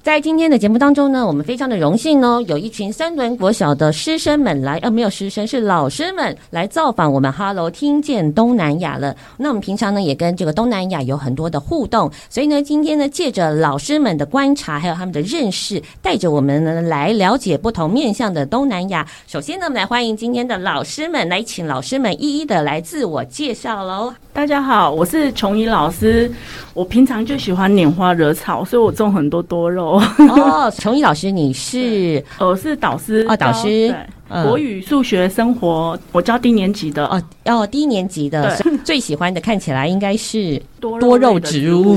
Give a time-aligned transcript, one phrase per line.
[0.00, 7.30] 在今天的节目当中呢，我们非常的荣幸哦，有一群三轮国小的师生们来，呃，没有师生，是老师们来造访我们。
[7.30, 9.14] Hello，听见东南亚了。
[9.36, 19.06] 那我们平常呢，也跟这个东南亚有很多的互动，所以呢，今天呢，借着老师们的观察，还有他们的认识，带着我们呢来了解不同面向的东南亚。
[19.26, 24.14] 首先呢，我们来欢迎今天的老师们，来请老师们一一的来自我介绍喽。
[24.38, 26.30] 大家好，我是琼怡老师。
[26.72, 30.00] 我平常就喜欢拈花惹草，所以我种很多多肉。
[30.28, 32.22] 哦，琼怡老师，你是？
[32.38, 33.26] 我是导师。
[33.28, 33.92] 哦，导师。
[34.28, 37.06] 国语、数学、生活，我教低年级的。
[37.06, 38.56] 哦，哦，低年级的。
[38.84, 41.96] 最喜欢的看起来应该是多肉植物，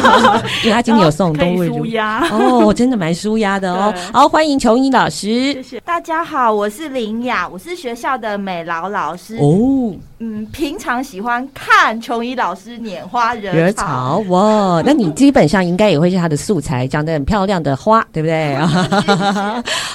[0.62, 1.86] 因为他今天有送 多肉植物。
[2.30, 3.92] 哦，真的蛮舒压的哦。
[4.12, 5.80] 好，欢迎琼怡老师，谢谢。
[5.80, 9.36] 大家好，我是林雅，我是学校的美劳老师。
[9.38, 9.94] 哦。
[10.24, 14.22] 嗯，平常喜欢看琼怡老师拈花惹草。
[14.28, 18.54] 哇，那你基本上应该也会是他的素材，长得很漂亮的花，对不对？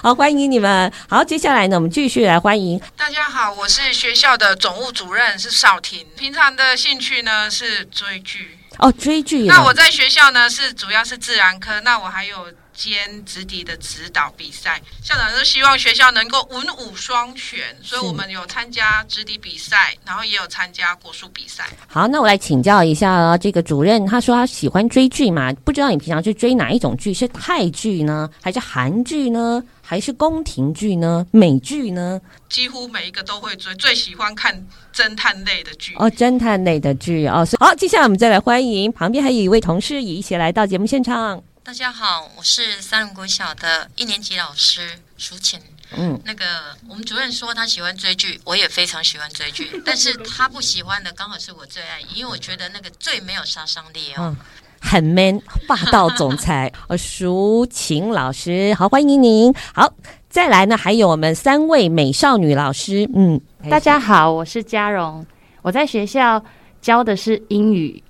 [0.01, 0.91] 好，欢迎你们。
[1.07, 1.66] 好，接下来。
[1.67, 2.79] 那我们继续来欢迎。
[2.95, 6.05] 大家好，我是学校的总务主任，是少婷。
[6.17, 9.45] 平常的兴趣呢是追剧哦，追剧。
[9.45, 12.47] 那我在学校呢是主要是自然科，那我还有。
[12.77, 21.65] 兼职底的指导比赛，校长都希望学校能够文武双全，所以我们有参加直笛比赛，然后也有参加国术比赛。
[21.87, 25.51] 好，那我来请教一下这个主任，他说他喜欢追剧嘛？
[25.65, 27.11] 不知道你平常是追哪一种剧？
[27.11, 32.19] 是泰剧呢，还是韩剧呢，还是宫廷剧呢，美剧呢？
[32.49, 37.47] 几乎每一个都会追，最喜欢看侦探类的剧哦，侦探类的剧哦。
[37.57, 41.41] 好，接下来我们再来欢迎旁边还有一位同事也一起来到节目现场。
[41.63, 45.57] 大家好，我是三轮国小的一年级老师淑琴。
[45.95, 54.37] 嗯，那个我们主任说他喜欢追剧，我也非常喜欢追剧，但是他不喜欢的刚好是我最爱，因为我觉得那个最没有杀伤力哦，嗯、
[54.79, 56.71] 很 man 霸道总裁。
[56.87, 59.53] 呃，淑琴老师，好，欢迎您。
[59.73, 59.91] 好，
[60.29, 63.09] 再来呢，还有我们三位美少女老师。
[63.13, 63.39] 嗯，
[63.69, 65.25] 大家好，我是嘉荣，
[65.61, 66.43] 我在学校
[66.81, 68.01] 教的是英语，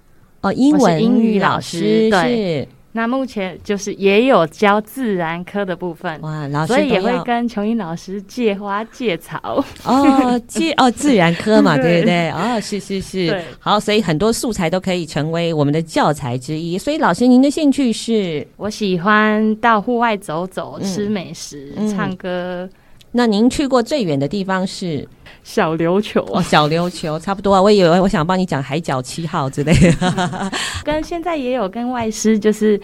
[0.41, 2.67] 哦，英文英语老师，对。
[2.97, 12.29] 是那目前就是也有教自然科的部分哇，老师所以也会跟琼英老师借花借草哦，借哦自然科嘛， 对不对？
[12.31, 16.75] 哦，是是是，好，所以很多素材都可以成为我们的教材之一。
[16.77, 18.45] 所以老师，您的兴趣是？
[18.57, 22.67] 我喜欢到户外走走，吃美食，嗯、唱歌。
[23.11, 25.07] 那您去过最远的地方是
[25.43, 27.61] 小琉球哦，小琉球 差不多啊。
[27.61, 30.51] 我以为我想帮你讲海角七号之类的，
[30.83, 32.79] 跟现在也有跟外师就是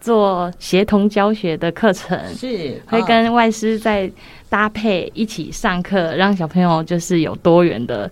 [0.00, 4.10] 做协同教学的课程，是会跟外师在
[4.48, 8.10] 搭配一起上课，让小朋友就是有多元的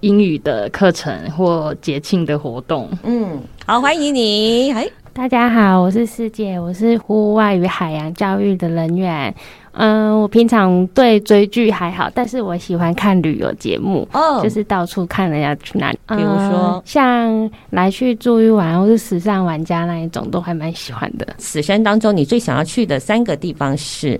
[0.00, 2.88] 英语的课程或节庆的活动。
[3.02, 4.72] 嗯，好，欢迎你。
[4.72, 9.34] 哎，大家好，我是师姐，我是户外与海洋教育的人员。
[9.76, 21.26] 嗯，我平常对追剧还好，但是我喜欢看旅游节目，哦，就是到处看人家去哪里，比如说、嗯、像来去住一晚，或是时尚玩家那一种，都还蛮喜欢的。
[21.38, 24.18] 此生当中，你最想要去的三个地方是？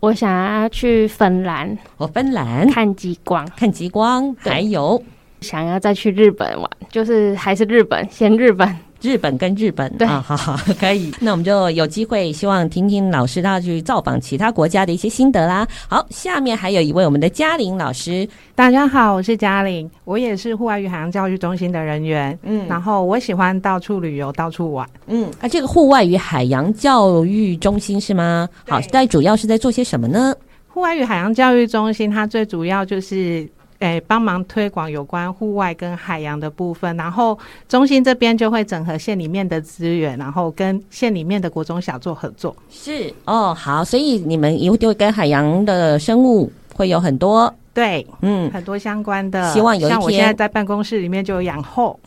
[0.00, 2.70] 我想要去芬兰，哦，芬兰。
[2.70, 5.02] 看极光，看极光，还有？
[5.40, 8.74] 想要再去日本玩，就是还是日本，先日本。
[9.06, 15.64] 日本跟日本，对啊，好好 可以，那我们就有机会，希望听听老师他去造访其他国家的一些心得啦。
[15.88, 28.48] 好，下面还有一位我们的嘉玲老师，大家好，我是嘉玲，我也是户外与海洋教育中心的人员，嗯，然后我喜欢到处旅游，到处玩，嗯，啊，这个户外与海洋教育中心是吗？
[28.66, 30.34] 好，在主要是在做些什么呢？
[30.66, 33.48] 户外与海洋教育中心，它最主要就是。
[33.78, 37.38] 诶，帮忙推广有关户外跟海洋的部分，然后
[37.68, 42.54] 中心这边就会整合县里面的资源，然后跟县里面的国中小做合作。
[42.70, 49.52] 是哦，好，所以你们以后就会跟海洋的生物会有很多，对，嗯，很多相关的。
[49.52, 51.98] 希望有一天，像我现在在办公室里面就有养后。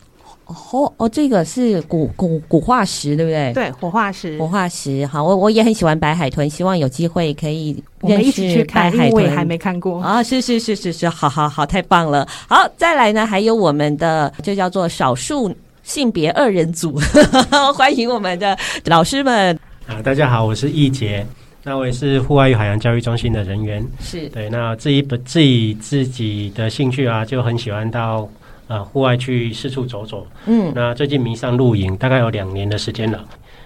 [0.72, 3.52] 哦哦，这个是古古古化石，对不对？
[3.52, 4.38] 对，火化石。
[4.38, 10.22] 火化石，好，我我也很喜欢白海豚，希望有机会可以我们一起去看，白海豚，我也还没看过啊！
[10.22, 12.26] 是是是是是，好好好，太棒了！
[12.48, 16.98] 好，再来呢，还有我们的就叫做少数性别二人组，
[17.74, 18.56] 欢迎我们的
[18.86, 20.02] 老师们啊！
[20.02, 21.24] 大家好，我是易杰，
[21.62, 24.48] 那我也是户外与海洋教育中心的人员，是对。
[24.50, 28.28] 那自己本自己自己的兴趣啊，就很喜欢到。
[28.70, 30.24] 啊，户外去四处走走。
[30.46, 33.20] 嗯，那最近迷上露营，大概有两年的时间了。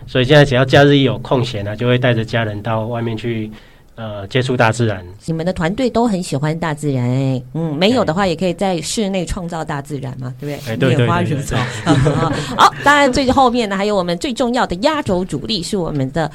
[0.06, 3.50] 所以现在只要假日一有空闲呢，就会带着家人到外面去，
[3.96, 5.04] 呃，接触大自然。
[5.26, 10.72] 你们的团队都很喜欢大自然，哎，嗯，没有的话，也可以在室内创造大自然嘛，对不对？
[10.72, 11.58] 哎，对对对，对，对。
[12.56, 16.30] 好，当然最后面呢，还有我们最重要的压轴主力是我们的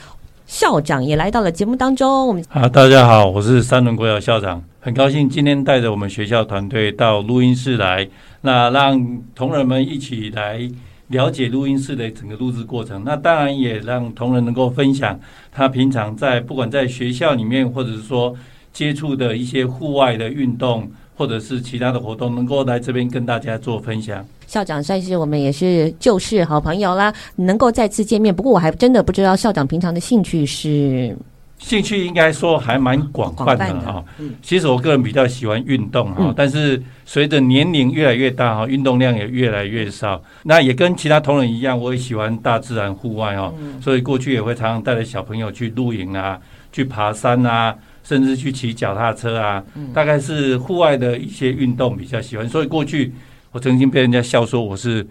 [0.46, 2.28] 校长，也来到了节目当中。
[2.28, 8.08] 我们好，大家好，我是三轮国小校长，很高兴今天带着我们学校团队到录音室来。
[8.42, 10.60] 那让同仁们一起来
[11.08, 15.20] 了解录音室的整个录制过程，那当然也让同仁能够分享
[15.52, 18.36] 他平常在不管在学校里面，或者是说
[18.72, 24.26] 接触的一些户外的运动，或者是其他的活动，能够来这边跟大家做分享。
[24.48, 28.34] 校长算是我们也是旧识好朋友啦，能够再次见面。
[28.34, 31.18] 不过我还真的不知道校长平常的兴趣是。
[31.60, 34.04] 兴趣应该说还蛮广泛的哈。
[34.42, 40.20] 其实我个人比较喜欢运动哈，但是随着年龄越来越大哈，运动量也越来越少。
[40.44, 46.40] 那也跟其他同仁一样，我也喜欢大自然户外哦，所以过去也会常常带着小朋友去露营啊，
[46.72, 49.64] 去爬山啊，甚至去骑脚踏车啊。
[49.94, 52.48] 大概是户外的一些运动比较喜欢。
[52.48, 53.14] 所以过去
[53.52, 55.06] 我曾经被人家笑说我是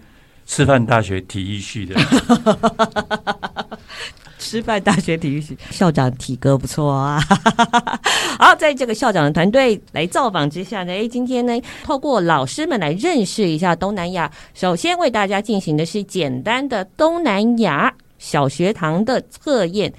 [0.47, 1.95] 师范大学体育系的。
[4.39, 7.21] 师范大学体育系校长体格不错啊！
[8.39, 14.31] 好，在这个校长的团队来造访之下呢，哎，今天呢，透过老师们来认识一下东南亚。
[14.55, 19.93] 首先为大家进行的是简单的东南亚小学堂的测验。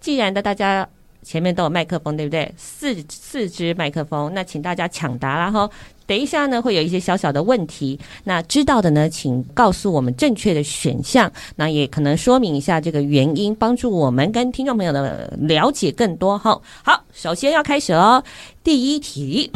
[0.00, 0.86] 既然的大家。
[1.24, 2.52] 前面都有麦克风，对不对？
[2.56, 5.68] 四四支麦克风，那请大家抢答啦哈！
[6.06, 16.60] 等一下呢，会有一些小小的问题，那知道的呢，请告诉我们正确的选项，那也可能说明一下这个原因，帮助我们跟听众朋友的了解更多哈。
[16.84, 18.22] 好，首先要开始哦，
[18.62, 19.50] 第一题，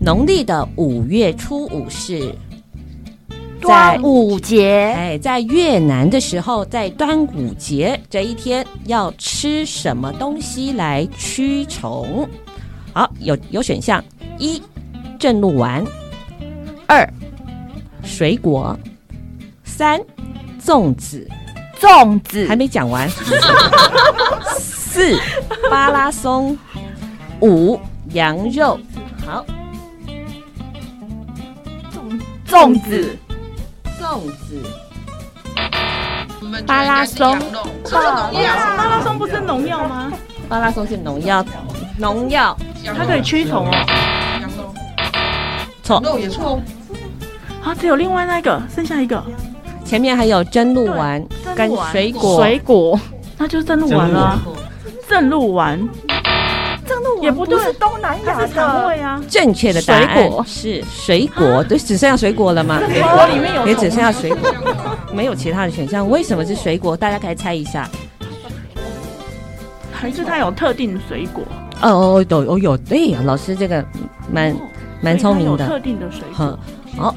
[0.00, 2.34] 农历的五月初五是。
[3.64, 12.28] 端午节，哎，在越南的时候，在端午节这一天要吃什么东西来驱虫？
[12.92, 14.04] 好，有有选项：
[14.38, 14.62] 一、
[15.18, 15.82] 正露丸；
[16.86, 17.08] 二、
[18.02, 18.76] 水果；
[19.64, 19.98] 三、
[20.62, 21.26] 粽子。
[21.80, 23.08] 粽子还没讲完。
[24.56, 25.18] 四、
[25.70, 26.54] 巴拉松；
[27.40, 27.80] 五、
[28.12, 28.78] 羊肉。
[29.26, 29.44] 好，
[31.90, 33.18] 粽粽子。
[34.04, 34.62] 粽子，
[36.66, 37.38] 巴拉松，
[37.90, 39.16] 巴拉松。
[39.18, 40.12] 不是农药吗？
[40.46, 41.42] 巴拉松是农药，
[41.96, 42.54] 农药，
[42.84, 43.72] 它可以驱虫哦。
[45.82, 46.60] 错，肉也错。
[47.62, 49.24] 好，只有另外那个，剩下一个，
[49.86, 51.26] 前面还有蒸鹿丸
[51.56, 53.00] 跟水果，水果，
[53.38, 54.38] 那就是蒸鹿丸了，
[55.08, 55.80] 蒸鹿丸。
[57.24, 59.20] 也不对，是东南亚肠胃啊。
[59.28, 62.78] 正确的答案是水果，对，只剩下水果了吗？
[62.86, 64.50] 水果里面有，也只剩下水果，
[65.12, 66.08] 没有其他的选项。
[66.08, 66.96] 为什么是水果？
[66.96, 67.88] 大家可以猜一下。
[69.92, 71.42] 还是它有特定的水果？
[71.80, 73.84] 哦哦有哦有，对呀，老师这个
[74.30, 74.54] 蛮
[75.00, 75.66] 蛮聪明的。
[75.66, 76.58] 特定的水果，
[76.96, 77.14] 好。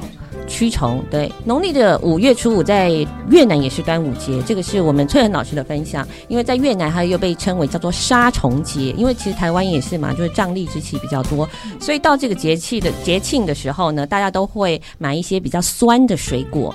[0.48, 2.89] 驱虫，对，农历的五月初五在
[3.30, 6.08] 越南也是端午节，这个是我们翠恒老师的分享。
[6.27, 11.48] 因为在越南，它又被称为叫做杀虫节，因为其实台湾也是嘛，就是瘴疠之气比较多，
[11.80, 16.74] 所以到这个节气的节庆的时候呢，大家都会买一些比较酸的水果。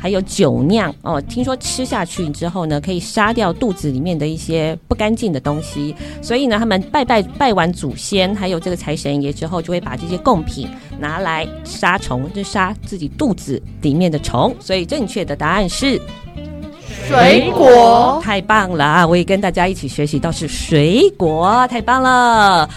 [0.00, 5.94] 还有酒酿哦，听说吃下去之后呢，可以杀掉肚子里面的一些不干净的东西。
[6.22, 10.66] 所以呢，他们拜拜拜完祖先，还有这个财神爷之后，就会把这些贡品
[10.98, 14.54] 拿来杀虫，就杀自己肚子里面的虫。
[14.58, 16.00] 所以正确的答案是
[17.06, 19.06] 水果，太棒了啊！
[19.06, 22.68] 我也跟大家一起学习到是水果，太棒了。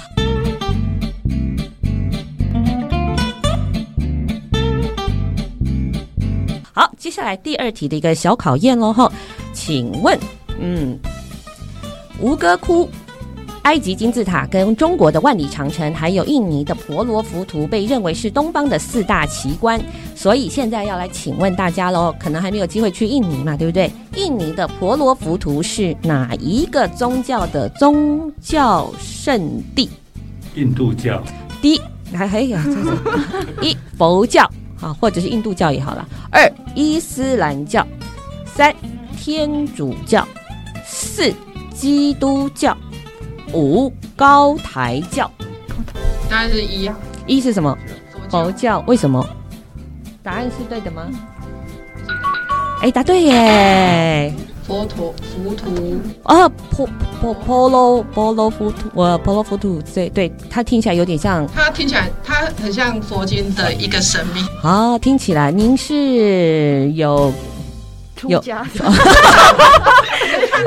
[6.75, 9.11] 好，接下来第二题的一个小考验喽哈，
[9.53, 10.17] 请问，
[10.59, 10.97] 嗯，
[12.19, 12.89] 吴哥窟
[13.61, 19.79] 埃及金字塔、跟中国的万里长城，还有印尼的婆罗浮屠，被认为是东方的四大奇观。
[20.15, 23.91] 所以现在要来请问大家喽，可能还没有机会去印尼嘛，对不对？
[24.15, 29.87] 印尼的婆罗浮屠是哪一个宗教的宗教圣地？
[30.55, 31.21] 印度教。
[31.61, 31.75] 第
[32.09, 32.57] 一，还还有
[33.61, 34.49] 一佛教
[34.83, 36.05] 啊，或者是印度教也好了。
[36.29, 37.87] 二伊斯兰教，
[38.45, 38.75] 三
[39.17, 40.27] 天主教，
[40.85, 41.33] 四
[41.73, 42.75] 基督教，
[43.53, 45.31] 五高台教。
[46.29, 46.95] 答案是一啊。
[47.25, 47.77] 一是什么？
[48.29, 48.83] 佛教。
[48.85, 49.25] 为什么？
[50.21, 51.07] 答案是对的吗？
[52.81, 54.33] 哎，答对耶！
[54.65, 56.87] 佛陀浮屠啊，婆
[57.21, 64.45] 婆婆罗婆罗浮屠，我婆罗浮屠，对对，它听起来有点像，它听起来它很像佛经的一个神明。
[64.61, 67.33] 啊，听起来您是有
[68.27, 68.41] 有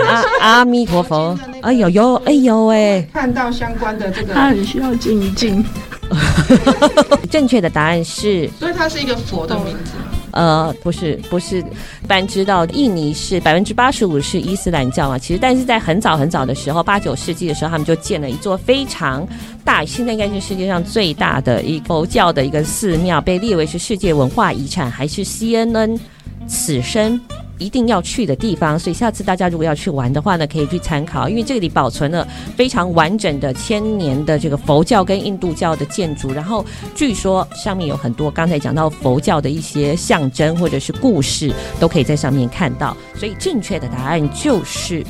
[0.07, 5.65] 阿阿弥陀佛，哎呦呦，哎呦哎，看到相关的这个，他很需要静一静。
[7.31, 9.93] 正确的答案是，所以它是一个佛的名字。
[10.37, 15.19] 呃，不是，不是，一般知道印尼是百分之八十五是伊斯兰教嘛。
[15.19, 19.27] 其实，但是在很早很早的时候，八九世纪的时候，他们就建了一座非常
[19.65, 25.99] 大，现在应该是世界上最大的一佛教的一个寺庙，被列为是世界文化遗产，还是 CNN
[26.47, 27.19] 此生。
[27.59, 42.97] 一定要去的地方，所以下次大家如果要去玩的话呢，可以去参考，因为这里保存了非常完整的千年的这个佛教跟印度教的建筑，然后据说上面有很多刚才讲到佛教的一些象征或者是故事，都可以在上面看到。
[43.15, 45.05] 所以正确的答案就是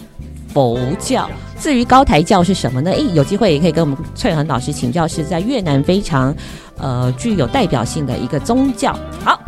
[0.54, 1.28] 佛教。
[1.58, 2.92] 至于高台教是什么呢？
[2.92, 6.34] 诶，有机会也可以跟我们翠恒老师请教，是在越南非常
[6.78, 8.96] 呃具有代表性的一个宗教。
[9.24, 9.40] 好。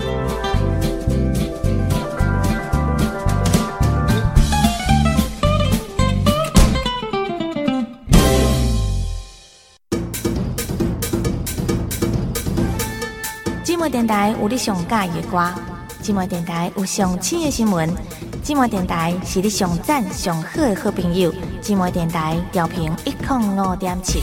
[13.88, 15.38] 电台有你上喜欢的歌，
[16.02, 17.88] 寂寞电台有上新的新闻，
[18.44, 24.22] 寂寞电台是你上赞上好的好朋友，寂寞电台调频一零五点七。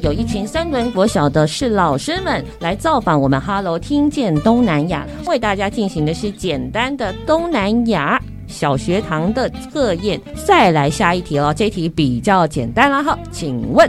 [0.00, 8.18] 有一群三轮国小的是老师们来造访我们哈喽听见东南亚，为大家进行的是简单的东南亚。
[8.48, 11.54] 小学堂的测验，再来下一题了。
[11.54, 13.88] 这题比较简单了哈，请问，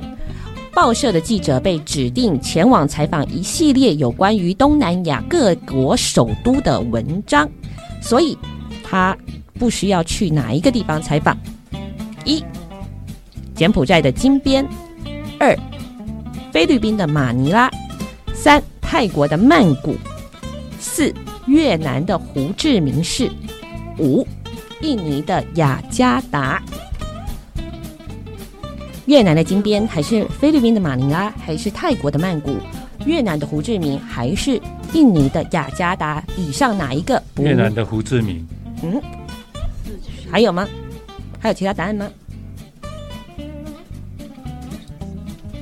[0.74, 7.50] 报社的记者被指定前往采访一系列有关于东南亚各国首都的文章，
[8.01, 8.38] 所以
[8.84, 9.18] 他
[9.58, 11.36] 不需要去哪一个地方采访？
[12.25, 12.44] 一、
[13.56, 14.63] 柬埔寨的金边；
[15.39, 15.58] 二、
[16.51, 17.70] 菲律宾的马尼拉；
[18.34, 19.94] 三、泰国的曼谷；
[20.80, 21.13] 四、
[21.48, 23.30] 越南的胡志明市；
[23.98, 24.28] 五。
[24.82, 26.62] 印尼的雅加达，
[29.06, 32.56] 越南的金边，还是菲律宾的马尼拉，还是泰国的曼谷？
[33.06, 34.62] 越南的胡志明，还是
[34.94, 36.24] 印尼的雅加达？
[36.38, 37.22] 以上哪一个？
[37.38, 38.46] 越南的胡志明。
[38.84, 39.02] 嗯，
[40.32, 40.68] 还有吗？
[41.40, 42.08] 还有其他答案吗？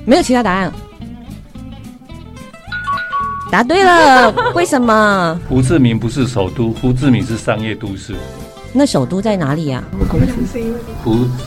[0.04, 0.72] 没有其他答案。
[3.50, 5.40] 答对了， 为什么？
[5.48, 8.14] 胡志明不是首都，胡志明是商业都市。
[8.78, 9.82] 那首都在哪里呀？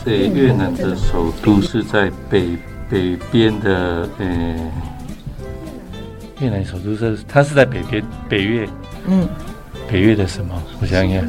[0.06, 2.58] 越南的首都是在北
[2.90, 4.72] 北边的呃，
[6.42, 8.68] 越南首都是它是在北边北越。
[9.08, 9.26] 嗯，
[9.90, 10.62] 北越的什么？
[10.82, 11.26] 我想想，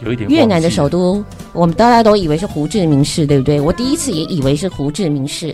[0.00, 0.30] 有一点。
[0.30, 3.60] 越南的首都，我们大家都以为是胡志明市，对不对？
[3.60, 5.52] 我第一次也以为是胡志明市，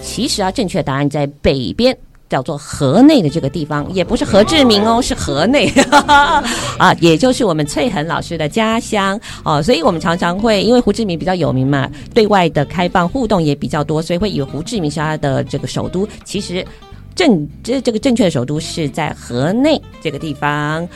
[0.00, 1.98] 其实啊，正确答案在北边。
[2.28, 5.72] 叫做河内的这个地方，也不是何志明哦，是河内
[6.78, 16.08] 啊，也就是我们翠恒老师的家乡哦，所以我们常常会因为胡志明比较有名嘛，对外的开放互动也比较多，所以会以为胡志明是他的这个首都。
[16.24, 16.66] 其实
[17.14, 20.88] 正这这个正确的首都是在河内这个地方。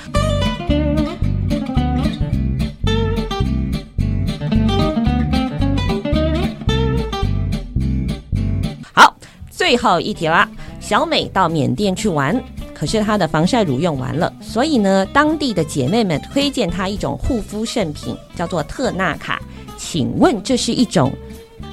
[8.92, 9.16] 好，
[9.50, 10.48] 最后一题啦。
[10.90, 12.36] 小美到缅甸去玩，
[12.74, 19.40] 可是她的防晒乳用完了，所以呢，当地的姐妹们推荐她一种护肤圣品，叫做特纳卡。
[19.78, 21.12] 请问这是一种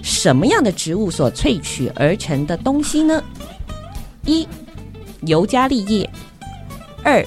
[0.03, 3.23] 什么样的植物所萃取而成的东西呢？
[4.23, 4.47] 一、
[5.21, 6.07] 尤加利叶；
[7.01, 7.25] 二、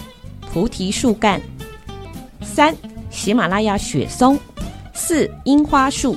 [0.53, 1.41] 菩提树干；
[2.41, 2.73] 三、
[3.11, 4.37] 喜马拉雅雪松；
[4.95, 6.15] 四、樱花树；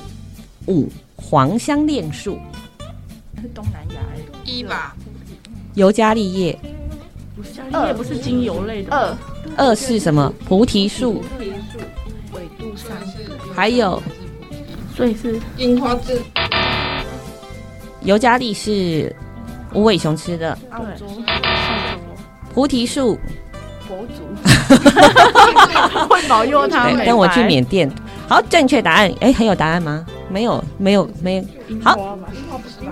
[0.68, 2.38] 五、黄香莲树。
[3.42, 4.94] 是东南亚哎，一吧。
[5.74, 6.58] 尤加利叶，
[7.36, 8.96] 尤加利叶不是精油类的。
[8.96, 9.16] 二，
[9.68, 10.32] 二是什么？
[10.46, 11.22] 菩提树。
[12.32, 12.96] 纬度上，
[13.54, 14.00] 还有，
[14.96, 16.12] 所以是樱花树。
[18.02, 19.14] 尤加利是
[19.72, 20.56] 无尾熊吃的。
[20.70, 21.06] 澳洲。
[22.54, 23.18] 菩提树。
[23.88, 24.22] 佛祖。
[26.08, 26.90] 会保佑他。
[27.04, 27.90] 跟我去缅甸。
[28.28, 29.12] 好，正确答案。
[29.20, 30.06] 哎，还有答案吗？
[30.34, 31.44] 没有，没有，没有。
[31.80, 32.18] 好，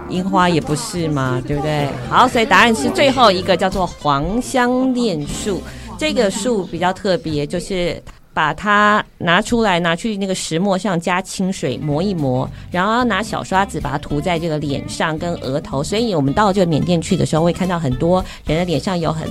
[0.08, 1.88] 樱花也不是嘛，对不对？
[2.08, 5.60] 好，所以答案是最后一个，叫做黄香莲树。
[5.98, 8.00] 这个树比较特别，就是
[8.32, 15.82] 把它拿出来，拿去那个石磨上加清水磨一磨，然后拿小刷子把它涂在这个脸上跟额头。
[15.82, 19.28] 所以我们到这个缅甸去的时候，会看到很多人的脸上有很。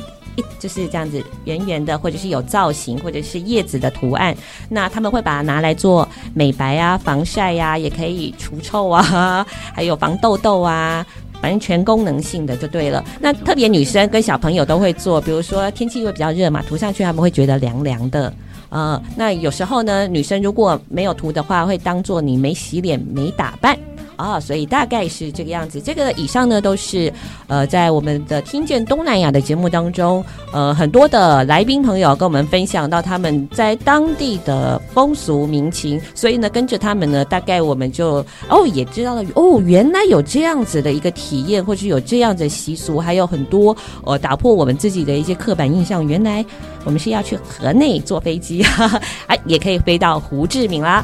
[0.60, 4.36] 就是这样子圆圆的，或者是有造型，或者是叶子的图案。
[4.70, 11.06] 那他们会把它拿来做美白啊、防晒呀、啊，也可以除臭啊， 还有防痘痘啊，
[11.42, 13.04] 反正全功能性的就对了。
[13.20, 18.34] 那特别女生跟小朋友都会做，比如说天气会比较热嘛，涂上去他们会觉得凉凉的。
[18.70, 23.78] 呃，那有时候呢，女生如果没有涂的话，会当做你没洗脸、没打扮。
[24.22, 25.82] 啊、所以大概是这个样子。
[25.82, 27.12] 这个以上呢，都是
[27.48, 30.24] 呃，在我们的听见东南亚的节目当中，
[30.54, 36.00] 呃，很多的来宾朋友跟我们分享到他们在当地的风俗民情。
[36.14, 46.06] 所以呢，跟着他们呢，大概我们就哦，也知道了哦，原来有这样子的一个体验，或是有这样的习俗，还有很多呃，打破我们自己的一些刻板印象。
[46.06, 46.46] 原来
[46.84, 51.04] 我们是要去河内坐飞机，哈 哈，哎，也可以飞到胡志明啦。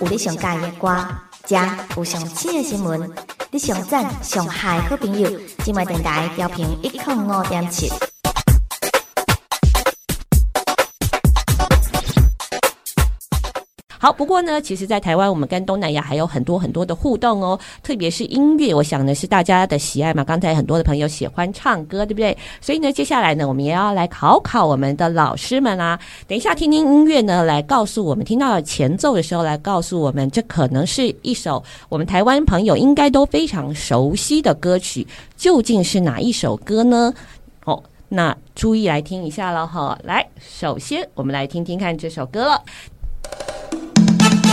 [0.00, 1.06] 有你上佳的歌，
[1.44, 1.56] 遮
[1.96, 3.10] 有上新的新闻，
[3.50, 5.30] 你上赞上嗨好朋友，
[5.64, 7.90] 今麦电台调频一零五点七。
[14.02, 17.60] 好，不过呢，其实，在台湾，我们跟东南亚还有很多很多的互动哦。
[17.82, 20.24] 特别是音乐，我想呢是大家的喜爱嘛。
[20.24, 22.34] 刚才很多的朋友喜欢唱歌，对不对？
[22.62, 26.00] 所以呢，接下来呢，我们也要来考考我们的老师们啦、啊。
[26.26, 37.12] 等一下，听听音乐呢，来告诉我们，听到前奏的时候，来告诉我们，这可能是一首我们台湾朋友应该都非常熟悉的歌曲，究竟是哪一首歌呢？
[37.66, 39.98] 哦，那注意来听一下了哈。
[40.04, 42.58] 来，首先我们来听听看这首歌。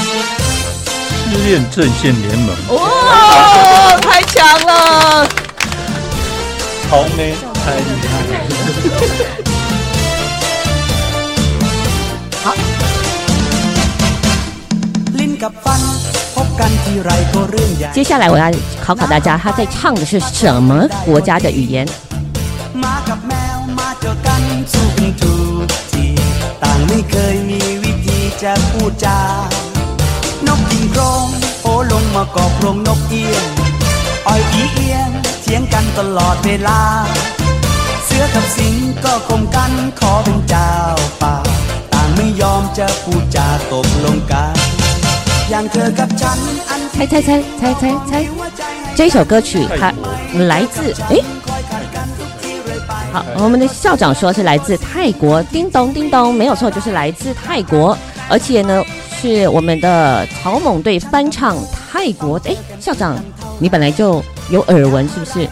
[0.08, 5.28] 失恋阵线联盟，哦，太强了！
[6.89, 8.34] 好美，太厉害了！
[12.43, 12.56] 好，
[17.93, 18.50] 接下来我要
[18.82, 21.86] 考考大家，他在唱的是什么国家的语言？
[46.93, 48.27] 猜猜猜猜猜猜，
[48.95, 49.93] 这首歌曲它
[50.45, 51.23] 来自诶，
[53.13, 57.95] 好，我们的校长说是来自泰国，叮咚叮咚，没有错，就是来自泰国，
[58.27, 58.83] 而且呢。
[59.19, 63.17] 是我们的草蜢队翻唱泰国，哎，校长，
[63.60, 65.47] 你本来就有耳闻是不是？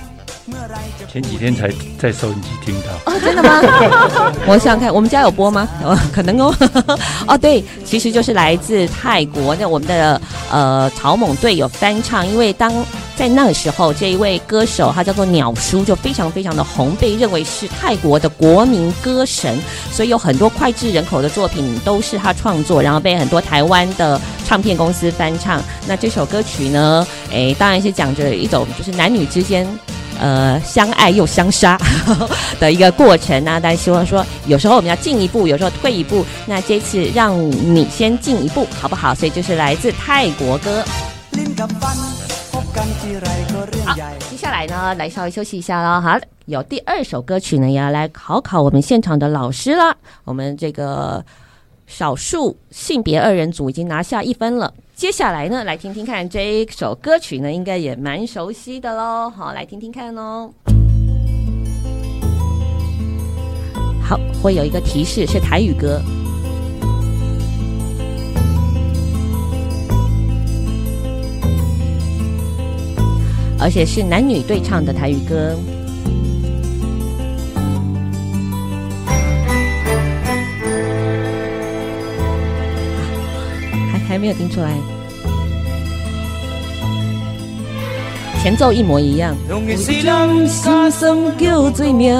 [1.12, 3.12] 前几天才在收音机听到。
[3.12, 3.62] 哦，真的吗？
[4.46, 5.68] 我想想看，我们家有播吗？
[5.84, 6.54] 哦， 可能哦。
[7.28, 12.72] 哦，对，其实就是来自泰国，那我们的呃草蜢队有翻唱，因为当。
[13.18, 19.58] 在那个时候，这一位歌手他叫做鸟叔，就非常非常的红，被认为是泰国的国民歌神，
[19.90, 25.64] 所以有很多脍炙人口的作品都是他创作，然后被很多台湾的唱片公司翻唱。
[25.88, 29.66] 那这首歌曲呢，诶，当然是讲着一种就是男女之间
[30.20, 31.78] 呃相爱又相杀
[32.60, 33.60] 的一个过程啊。
[33.60, 36.26] 但希望说，有时候我们要进一步，有时候退一步。
[36.46, 39.14] 那这次让你先进一步，好不好？
[39.14, 40.84] 所以就是来自泰国歌。
[43.86, 43.96] 好，
[44.30, 46.02] 接下来呢，来稍微休息一下了。
[46.02, 49.96] 好，有第二首歌曲呢，也要来考考我们现场的老师了。
[50.24, 51.24] 我们这个
[51.88, 54.74] 少数性别二人组已经拿下一分了。
[54.96, 59.30] 接下来呢，来听听看这一首歌曲呢，应该也蛮熟悉的喽。
[59.30, 60.50] 好，来听听看哦。
[64.02, 66.02] 好，会有一个提示，是台语歌。
[73.60, 75.58] 而且是男女对唱的台语歌，
[84.16, 84.72] 还没有听出来。
[88.42, 89.36] 前奏一模一样。
[89.76, 92.16] 心声叫做名，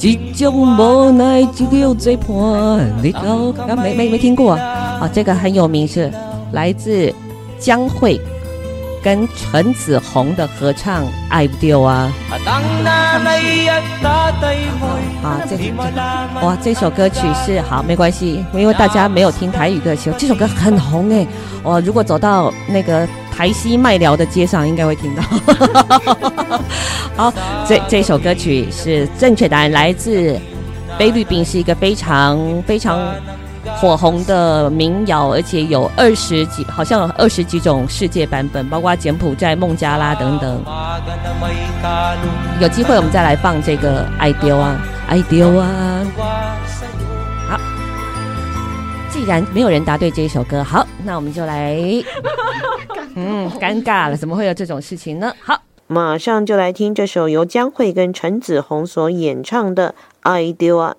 [0.00, 2.92] 一种无奈就叫做伴。
[3.00, 4.98] 你都刚没没没听过啊？
[5.02, 6.10] 啊，这个很有名，是
[6.50, 7.14] 来自
[7.56, 8.20] 江蕙
[9.02, 12.12] 跟陈子鸿的合唱《爱不丢》啊。
[15.20, 15.56] 好，这
[16.40, 21.26] 哇，这首歌曲是好，没关系，因为大家没有听台语歌曲，这首歌很红哎。
[21.62, 23.08] 我如果走到那个。
[23.34, 25.22] 台西麦寮的街上应该会听到。
[27.16, 27.32] 好，
[27.66, 30.38] 这这首歌曲是正确答案，来自
[30.98, 33.00] 菲律宾，是一个非常非常
[33.76, 40.62] 火红的民谣，而且有二十几，好像有二十几种世界版本，包括柬埔寨、孟加拉等等。
[42.60, 46.04] 有机会我们再来放这个《爱丢啊，爱丢啊》。
[47.48, 47.60] 好，
[49.10, 51.76] 既然没有人答对这一首歌，好，那我们就来。
[53.14, 55.32] 嗯，尴尬了，怎么会有这种事情呢？
[55.42, 59.90] 好，马上就来听这首由江蕙跟陈子鸿所演唱的
[60.22, 60.96] 《爱丢啊》，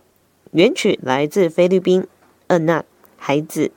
[0.51, 2.05] 原曲来自菲律宾，
[2.53, 2.83] 嗯呐
[3.17, 3.71] 孩子。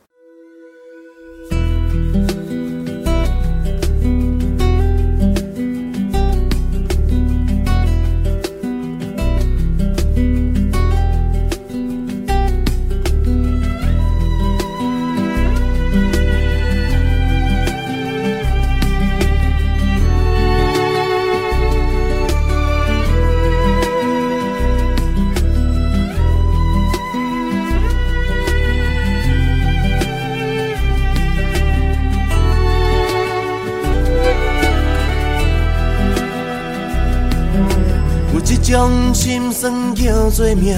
[39.57, 40.77] 种心酸叫做命，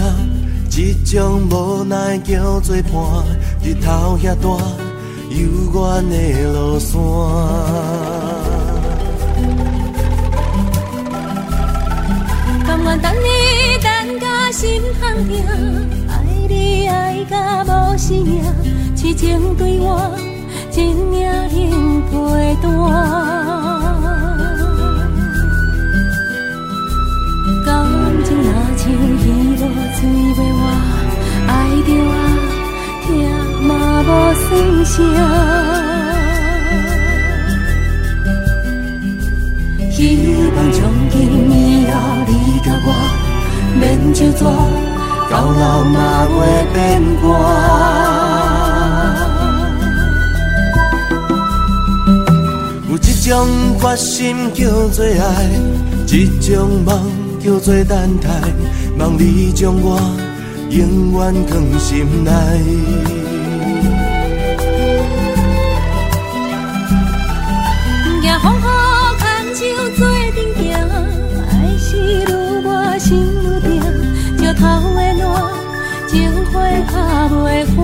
[0.70, 2.92] 一种无奈叫做伴。
[3.60, 4.48] 日头遐大，
[5.30, 5.38] 幽
[5.74, 6.16] 怨的
[6.52, 6.96] 路线。
[12.64, 13.26] 甘愿等你
[13.82, 15.44] 等甲心痛痛，
[16.08, 16.12] 爱
[16.48, 18.40] 你爱甲无生命，
[18.94, 20.08] 痴情对我
[20.70, 23.67] 真命能陪伴。
[29.58, 30.62] 鱼落水尾我
[31.48, 31.52] 爱
[31.84, 32.14] 着啊，
[33.02, 33.06] 疼
[33.66, 33.70] 嘛
[34.06, 34.08] 无
[34.44, 34.46] 算
[34.84, 34.94] 啥。
[39.90, 39.98] 希
[40.54, 40.78] 望从
[41.10, 41.16] 今
[41.50, 41.52] 以
[41.90, 41.92] 后
[42.28, 42.30] 你
[42.64, 42.88] 甲我
[43.80, 43.82] 免
[44.14, 44.40] 就错，
[45.28, 45.96] 到老嘛
[46.30, 46.38] 袂
[46.72, 46.76] 变
[47.20, 47.26] 卦。
[52.88, 53.28] 有一种
[53.80, 54.06] 决心
[54.54, 55.50] 叫做爱，
[56.06, 56.46] 一种
[56.84, 57.17] 梦。
[57.48, 58.28] 叫做等待，
[58.98, 59.98] 望你将我
[60.68, 62.30] 永远藏心内。
[68.20, 69.24] 行风雨牵
[69.56, 69.60] 手
[69.96, 69.98] 做
[70.34, 70.60] 阵行，
[71.48, 71.88] 爱是
[72.20, 72.30] 愈
[72.62, 73.80] 磨心愈痛，
[74.36, 74.60] 石头
[74.94, 75.26] 的烂，
[76.06, 76.12] 情
[76.52, 76.92] 花拍
[77.32, 77.76] 袂花。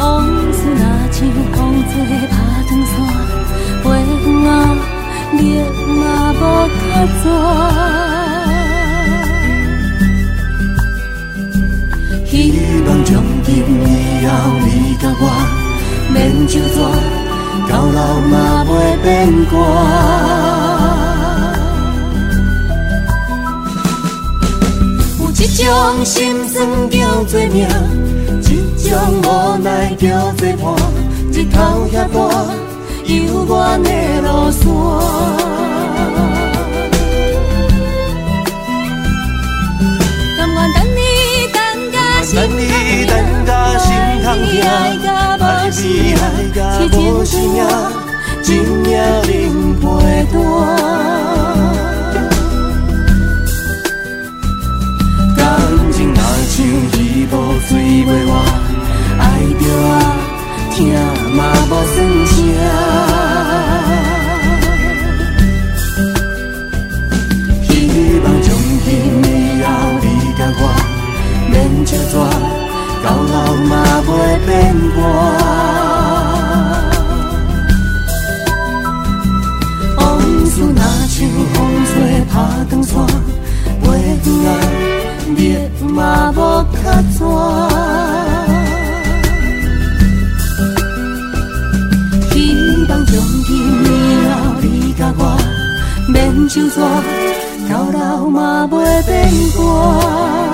[0.00, 0.04] 往
[0.52, 1.16] 事若像
[1.54, 1.56] 风
[1.88, 1.92] 吹
[12.26, 12.52] 希
[12.86, 13.12] 望从
[13.44, 14.66] 今以后你
[15.00, 15.22] 甲我
[16.12, 16.14] 免
[16.46, 16.76] 就错，
[17.68, 18.32] 到老嘛
[18.68, 18.70] 袂
[19.02, 19.08] 变
[19.46, 19.52] 卦。
[25.20, 25.66] 有一种
[26.04, 26.12] 心
[26.46, 26.54] 酸
[26.90, 27.66] 叫做命，
[28.42, 28.50] 一
[28.90, 29.26] 种无
[29.62, 30.62] 奈叫做伴，
[31.32, 31.56] 日头
[31.90, 32.16] 遐大。
[33.06, 33.12] 幽
[33.46, 33.88] 怨的
[34.22, 34.60] 路线，
[45.76, 45.80] 是
[46.14, 46.58] 爱甲
[46.96, 47.58] 无生命，
[48.44, 48.88] 真命
[49.26, 49.82] 能陪
[50.32, 50.32] 伴。
[55.36, 55.42] 感
[55.90, 57.34] 情若像鱼无
[57.66, 57.70] 水
[58.06, 58.30] 袂活，
[59.18, 59.22] 爱
[59.60, 59.90] 着啊。
[60.76, 60.76] 疼
[61.34, 62.32] 嘛无算啥，
[67.62, 67.68] 希
[68.22, 68.46] 望从
[68.84, 68.86] 今
[69.22, 69.28] 以
[69.62, 69.66] 后
[70.02, 70.04] 你
[70.38, 70.62] 甲我
[71.50, 71.52] 免
[71.84, 72.12] 相随，
[73.04, 73.72] 到老嘛
[74.06, 74.10] 袂
[74.46, 74.50] 变
[74.96, 74.98] 卦。
[79.98, 80.02] 往
[80.46, 81.14] 事若像
[81.52, 81.54] 风
[81.86, 81.92] 吹
[82.32, 82.32] 拍
[82.70, 82.92] 断线，
[83.82, 83.86] 袂
[84.24, 84.50] 远啊，
[85.36, 85.38] 灭
[85.86, 86.38] 嘛无
[86.72, 86.80] 卡
[87.12, 87.14] 纸。
[93.06, 93.86] 从今以
[94.28, 94.64] 后，你
[94.98, 95.20] 甲我
[96.08, 96.12] 免
[96.48, 96.82] 相随，
[97.68, 98.72] 到老嘛袂
[99.04, 99.12] 变
[99.56, 100.53] 卦。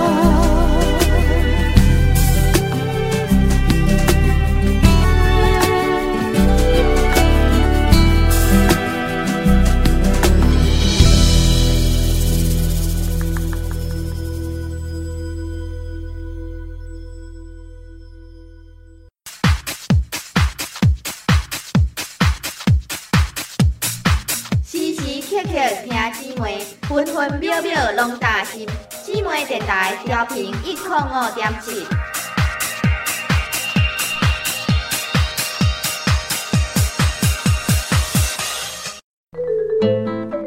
[25.49, 28.67] 刻听姊妹，分分秒秒拢担心。
[29.03, 31.83] 姊妹电台调频一零五点七。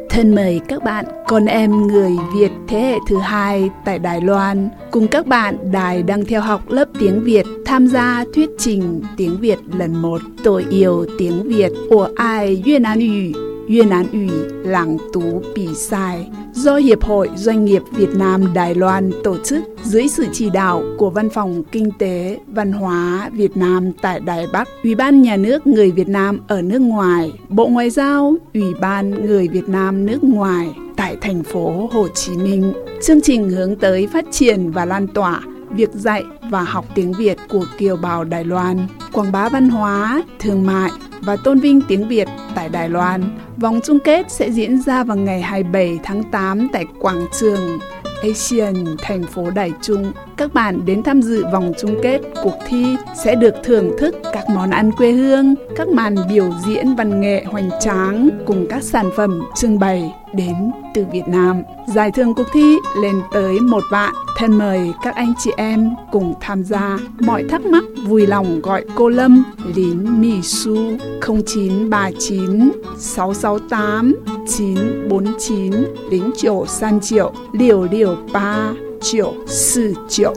[0.09, 4.69] Thân mời các bạn, con em người Việt thế hệ thứ hai tại Đài Loan
[4.91, 9.37] cùng các bạn Đài đang theo học lớp tiếng Việt tham gia thuyết trình tiếng
[9.41, 10.21] Việt lần một.
[10.45, 13.33] Tôi yêu tiếng Việt, của ai Việt Nam ngữ,
[13.68, 14.30] 越南语
[14.64, 20.28] 朗读比赛 do làng do Hiệp hội Doanh nghiệp Việt Nam Đài Loan tổ chức dưới sự
[20.34, 24.96] chỉ đạo của Văn phòng Kinh tế Văn hóa Việt Nam tại Đài Bắc, Ủy
[24.96, 29.48] ban Nhà nước người Việt Nam ở nước ngoài, Bộ Ngoại giao, Ủy ban người
[29.48, 32.74] Việt Nam nước ngoài tại thành phố Hồ Chí Minh.
[33.02, 36.24] Chương trình hướng tới phát triển và lan tỏa việc dạy
[36.54, 40.92] và học tiếng Việt của kiều bào Đài Loan, quảng bá văn hóa, thương mại
[41.22, 43.24] và tôn vinh tiếng Việt tại Đài Loan.
[43.58, 47.80] Vòng chung kết sẽ diễn ra vào ngày 27 tháng 8 tại quảng trường
[48.24, 52.96] Asian, thành phố Đài Trung các bạn đến tham dự vòng chung kết cuộc thi
[53.24, 57.44] sẽ được thưởng thức các món ăn quê hương, các màn biểu diễn văn nghệ
[57.44, 61.62] hoành tráng cùng các sản phẩm trưng bày đến từ Việt Nam.
[61.96, 64.14] Giải thưởng cuộc thi lên tới một vạn.
[64.38, 67.00] Thân mời các anh chị em cùng tham gia.
[67.20, 69.44] Mọi thắc mắc vui lòng gọi cô Lâm
[69.76, 70.78] Lín Mì Su
[71.22, 74.16] 0939 668
[74.48, 75.74] 949
[76.10, 80.34] lính Chỗ san triệu liều liều ba 九四九。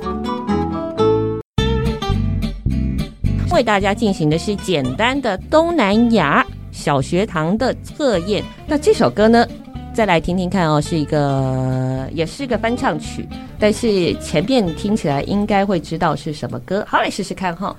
[3.53, 8.43] 为大家进行的是简单的东南亚小学堂的测验。
[8.67, 9.47] 那这首歌呢？
[9.95, 13.27] 再来听听看哦，是一个，也是个翻唱曲，
[13.57, 16.85] 但是前面听起来应该会知道是什么歌。
[16.89, 17.75] 好，来试试看哈。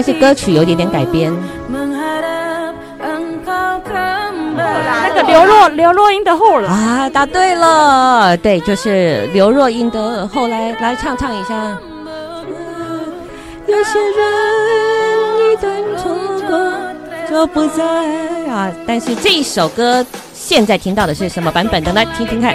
[0.00, 1.30] 但是歌曲有点点改编。
[1.68, 1.84] 那
[5.12, 11.76] 个刘若刘若英的后来啊，答对了，对，就是刘若英的后来，来唱唱一下。
[13.66, 16.16] 有些人一旦错
[16.48, 16.58] 过
[17.28, 17.84] 就不再
[18.50, 22.02] 啊，但是这一首歌现在听到的是什么版本的呢？
[22.16, 22.54] 听听看。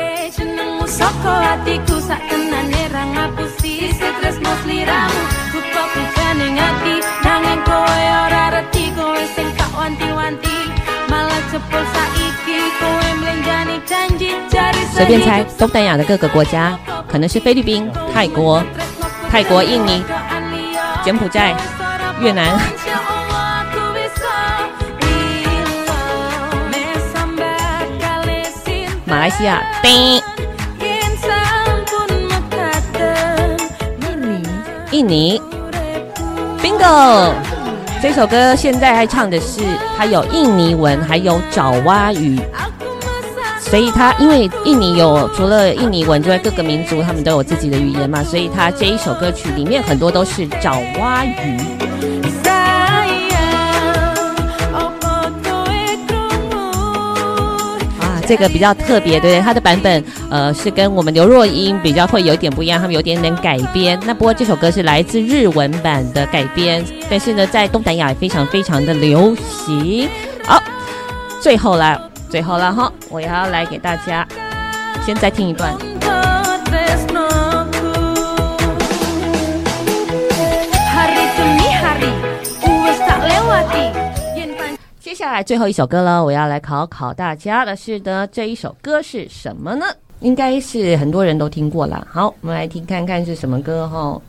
[14.94, 18.64] 随便猜，东南亚的各个国家，可能是菲律宾、泰国、
[19.30, 20.04] 泰国、印尼、
[21.04, 21.54] 柬埔寨、
[22.22, 22.58] 越南、
[29.04, 30.22] 马来西亚、叮、
[34.00, 34.44] 印尼、
[34.92, 35.42] 印尼
[36.62, 37.55] ，Bingo！
[38.02, 39.62] 这首歌现在还唱的是，
[39.98, 42.40] 它有印尼文，还有爪哇语。
[43.60, 51.60] 所以它因为印尼有除了印尼文之外，各个民族他们都有自己的语言嘛，所以它这一首歌曲里面很多都是爪哇语。
[58.28, 59.42] 这个比较特别，对不对？
[59.42, 64.00] 它的版本呃是跟我们刘若英比较会有点不一样，他们有点点改编。
[64.06, 70.10] 那不过这首歌是来自日文版的改编，但是呢在东南亚也非常非常的流行。
[70.44, 70.62] 好，
[71.42, 72.00] 最后啦。
[72.28, 74.28] 最后了哈，我要来给大家，
[75.06, 75.74] 先再听一段。
[85.16, 89.86] 接下来最后一首歌了，我要来考考大家的是的，这一首歌是什么呢？
[90.20, 92.06] 应该是很多人都听过了。
[92.12, 94.22] 好，我们来听看看是什么歌哈。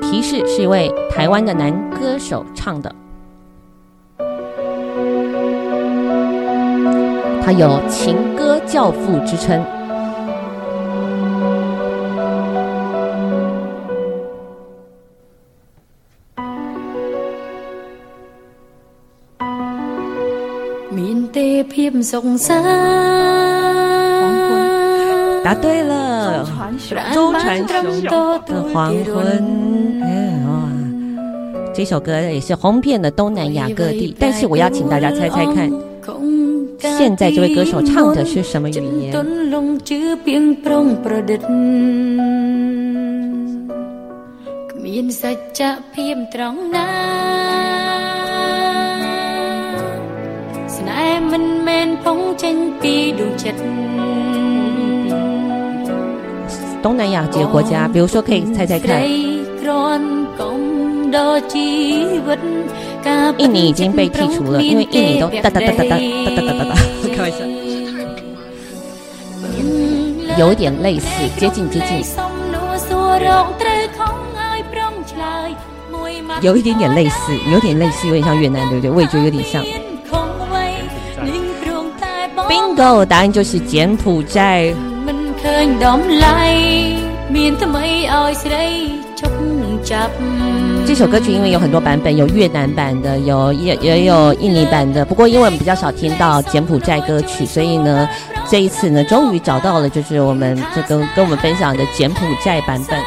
[0.00, 2.94] 提示是一位台湾的男歌手唱的，
[7.42, 9.60] 他有情歌教父之称。
[25.44, 26.46] 答对了，
[27.12, 28.02] 周传雄
[28.46, 29.42] 的黄昏。
[31.72, 34.14] 这首歌也是红遍了东南亚各地。
[34.18, 35.70] 但是我要请大家猜猜看，
[36.80, 39.12] 现在这位歌手唱的是什么语言？
[56.82, 59.02] 东南亚几个国家，比如说可以猜猜看。
[63.38, 65.96] 印尼已经被剔除了，因为印尼都哒哒哒哒哒哒
[66.36, 66.74] 哒哒哒哒，
[67.14, 67.38] 开玩笑，
[70.38, 71.06] 有点类似，
[71.36, 72.02] 接近接近，
[76.40, 78.90] 有一点点类似，有点类似，有点像越南，对不对？
[78.90, 79.62] 我也觉得有点像。
[82.50, 84.74] Bingo，答案就是柬埔寨。
[90.84, 95.04] 这首歌曲因为有很多版本，有越南版的，有也也有印尼版的。
[95.04, 98.08] 不过因为我们比较少听到柬埔寨歌曲，所以呢，
[98.48, 102.98] 这一次呢，终于找到了，就是我们这个跟我们分享的柬埔寨版本。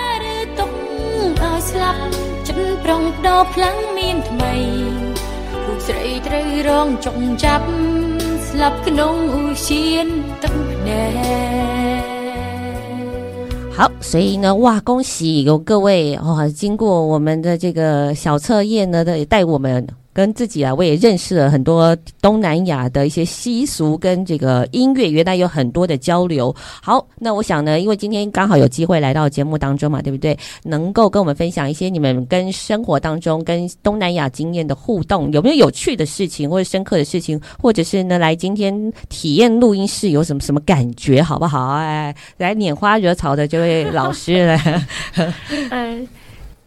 [13.76, 16.48] 好，所以呢，哇，恭喜有各位哦！
[16.54, 19.88] 经过我们的这个小测验呢，也带我们。
[20.14, 26.56] 跟自己啊，我也认识了很多东南亚的一些习俗跟这个音乐，原来有很多的交流。
[26.82, 30.38] 好，那我想呢，因为今天刚好有机会来到节目当中嘛，对不对？
[30.64, 41.70] 能够跟我们分享一些你们跟生活当中跟东南亚经验的互动，有没有有趣的事情或者深刻的事情，或者是呢，来今天体验录音室有什么什么感觉，好不好？
[41.74, 44.86] 哎，来拈花惹草的这位老师来。
[45.70, 45.98] 哎，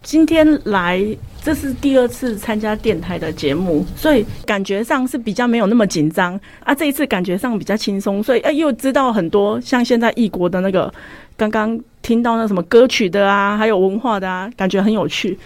[0.06, 1.04] 今天来。
[1.42, 6.74] 这是第二次参加电台的节目，所以感觉上是比较没有那么紧张啊。
[6.74, 10.92] 这一次感觉上比较轻松，所以哎，又知道很多像现在异国的那个，
[11.36, 15.38] 刚刚听到那什么歌曲的啊，还有文化的啊，感觉很有趣。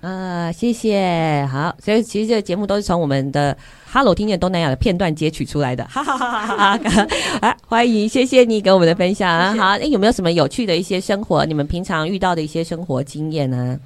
[0.00, 1.48] 啊， 谢谢。
[1.48, 3.56] 好，所以其实这个节目都是从我们的
[3.92, 5.84] “Hello 听见东南亚”的片段截取出来的。
[5.90, 7.08] 哈哈哈哈哈。
[7.40, 9.50] 啊，欢迎，谢谢你给我们的分享。
[9.50, 9.60] 谢谢。
[9.60, 11.44] 好，哎，有没有什么有趣的一些生活？
[11.44, 13.78] 你们平常遇到的一些生活经验呢？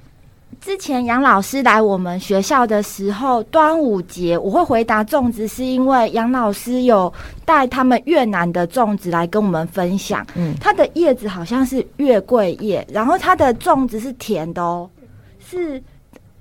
[0.61, 7.11] 之前杨老师来我们学校的时候，端午节我会回答粽子，是因为杨老师有
[7.43, 10.25] 带他们越南的粽子来跟我们分享。
[10.35, 14.89] 嗯，它的叶子好像是月桂叶，然后它的粽子是甜的哦，
[15.39, 15.81] 是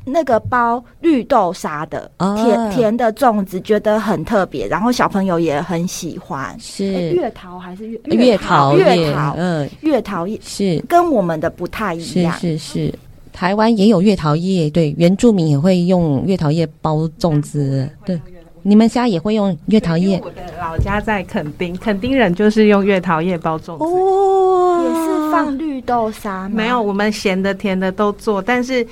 [0.05, 6.55] 那个包绿豆沙的，哦、甜甜的粽子，觉得很特别，然后小朋友也很喜欢。
[6.61, 8.77] 是月桃还是月月桃？
[8.77, 12.33] 月桃，嗯，月桃叶是跟我们的不太一样。
[12.35, 12.95] 是是是。
[13.33, 18.21] 台湾也有月桃叶，对，原住民也会用月桃叶包粽子，对，
[18.63, 20.21] 你们家也会用月桃叶？
[20.23, 26.51] 我的老家在垦丁，垦丁人就是用月桃叶包粽子，哦，也是放绿豆沙吗？
[26.55, 28.87] 没有，我们咸的、甜的都做，但是。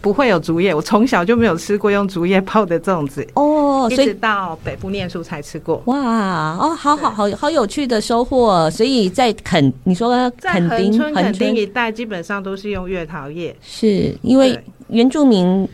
[0.00, 5.82] 不会有竹叶，我从小就没有吃过用竹叶泡的粽子哦，一直到北部念书才吃过。
[5.86, 8.70] 哇哦，好好好好有趣的收获。
[8.70, 14.58] 所以在垦，你说垦丁、垦丁一带基本上都是用月桃叶，是因为
[14.88, 15.68] 原住民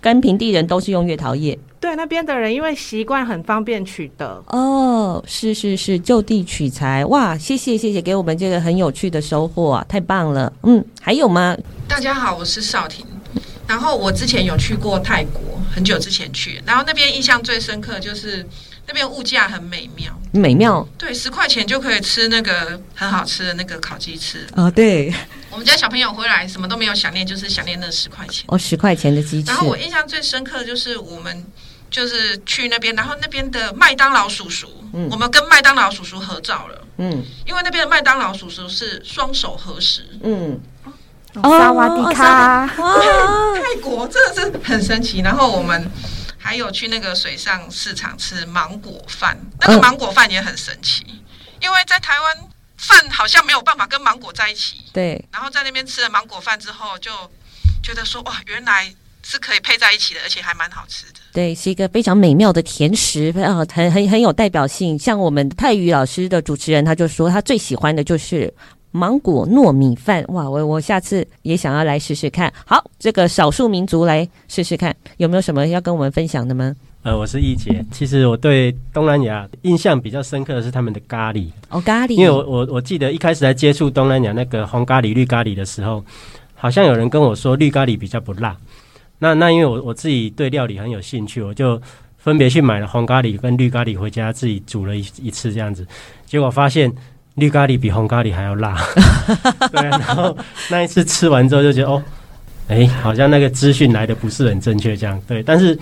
[0.00, 1.58] 跟平地人都是用月桃叶。
[1.80, 7.04] 对，那边的人因为习惯很方便取得哦，是是是，就地取材。
[7.06, 10.52] 哇，谢谢谢谢，给我们这个很有趣的收获啊，太棒了。
[10.64, 11.56] 嗯，还有吗？
[11.86, 13.06] 大家好，我是少婷。
[13.68, 18.44] 然后我之前有去过泰国，很久之前去，然后那边印象最深刻就是
[18.86, 24.46] 那边物价很美妙，美妙，对，十块钱就可以吃那个很好吃的那个烤鸡翅。
[24.54, 25.12] 啊、哦，对，
[25.50, 29.50] 我们家小朋友回来什么都没有想念，就是想念那十块钱，哦，十块钱的鸡翅。
[29.52, 31.44] 然后我印象最深刻的就是我们
[31.90, 40.58] 就是去那边，然后那边的麦当劳叔叔，嗯，我们跟麦当劳叔叔合照了，嗯，因为那边的麦当劳叔叔是双手合十，嗯。
[41.42, 42.66] 萨瓦迪卡！
[42.76, 45.20] 泰国真的是很神奇。
[45.20, 45.90] 然后我们
[46.38, 51.04] 还有去那个水上市场吃芒果饭，那个芒果饭也很神奇，
[51.60, 52.36] 因为在台湾
[52.76, 54.84] 饭好像没有办法跟芒果在一起。
[54.92, 55.22] 对。
[55.32, 57.10] 然后在那边吃了芒果饭之后，就
[57.82, 58.92] 觉得说哇，原来
[59.22, 61.20] 是可以配在一起的，而且还蛮好吃的。
[61.32, 64.98] 对，是一个非常美妙的甜食，啊，很很很有代表性。
[64.98, 68.52] 像我们泰语老师的主持人，他就说他最喜欢的就是。
[68.90, 70.48] 芒果糯米饭，哇！
[70.48, 72.52] 我我下次也想要来试试看。
[72.64, 76.74] 好，这个少数民族来试试看，有没有什么要跟我们分享的吗？
[77.02, 77.84] 呃，我是易杰。
[77.92, 82.14] 其实我对东南亚印象比较深刻的是他们的咖喱哦，咖喱。
[82.14, 86.04] 因为我我我记得一开始在接触东南亚那个红咖喱、绿咖喱的时候，
[86.54, 88.56] 好像有人跟我说绿咖喱比较不辣。
[89.18, 91.80] 那那因为我我自己对料理很有兴趣，我就
[92.16, 95.86] 分别去买了红咖喱跟绿咖喱回家自己煮了一一次这样子，
[96.26, 96.92] 结果发现
[97.38, 98.76] 绿咖喱比红咖喱还要辣。
[99.72, 100.36] 对，然后
[100.70, 102.02] 那一次吃完之后就觉得哦，
[102.68, 105.20] 哎，好像那个资讯来的不是很正确这样。
[105.26, 105.78] 对，但是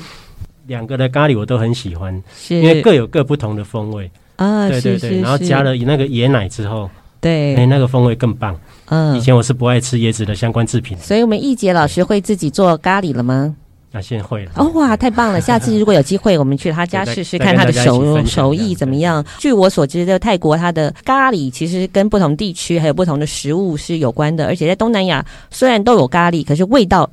[0.66, 2.14] 两个的咖喱我都很喜欢，
[2.48, 4.68] 因为各有各不同的风味啊。
[4.68, 6.90] 对对对，然后加了那个椰奶之后，
[7.20, 8.58] 对，哎，那个风味更棒。
[8.88, 13.56] 嗯，以前我是不爱吃椰子的相关制品，所以我们易杰老师会自己做咖喱了吗？
[13.96, 14.50] 那现会了。
[14.56, 15.40] 哦哇，太棒了！
[15.40, 19.24] 下次如果有机会，我们去他家试试看他的手手艺怎么样。
[19.38, 27.08] 据我所知的，泰国它的咖喱其实跟不同地区还有不同的食物是有关的，而且在东南亚虽然都有咖喱，可是味道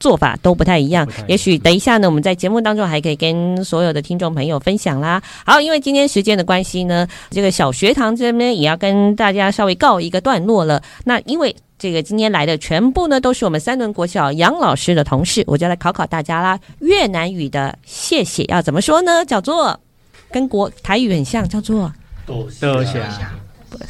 [0.00, 1.06] 做法都不太一样。
[1.26, 5.22] 也许等一下呢，我们在节目当中还可以跟所有的听众朋友分享啦。
[5.44, 10.82] 好，因为今天时间的关系呢，这个小学堂这边也要跟大家稍微告一个段落了。
[11.04, 16.58] 那因为这个今天来的全部呢，都是我们三轮国小杨老师的同事，我就来考考大家啦。
[16.80, 19.24] 越南语的谢谢要怎么说呢？
[19.24, 19.78] 叫做
[20.30, 21.92] 跟国台语很像，叫做
[22.26, 22.64] 多谢，
[23.70, 23.84] 不是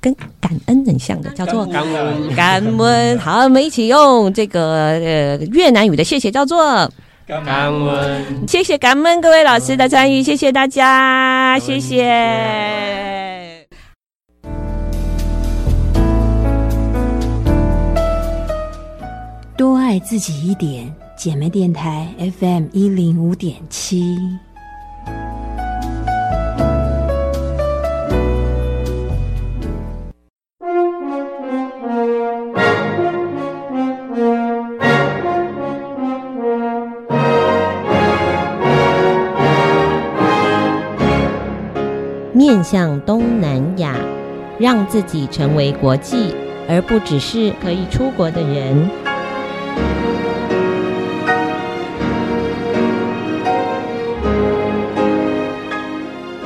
[0.00, 2.34] 跟感恩很像的，叫做感恩。
[2.34, 4.60] 感恩，好，我们一起用这个
[5.00, 6.90] 呃越南语的谢谢叫做
[7.26, 8.24] 感恩。
[8.46, 13.66] 谢谢感恩各位老师的参与，谢谢大家，谢谢。
[19.56, 22.06] 多爱自己一点，姐妹电台
[22.38, 24.16] FM 一零五点七。
[42.38, 43.96] 面向东南亚，
[44.60, 46.32] 让自己成为国际，
[46.68, 48.88] 而不只是可以出国的人。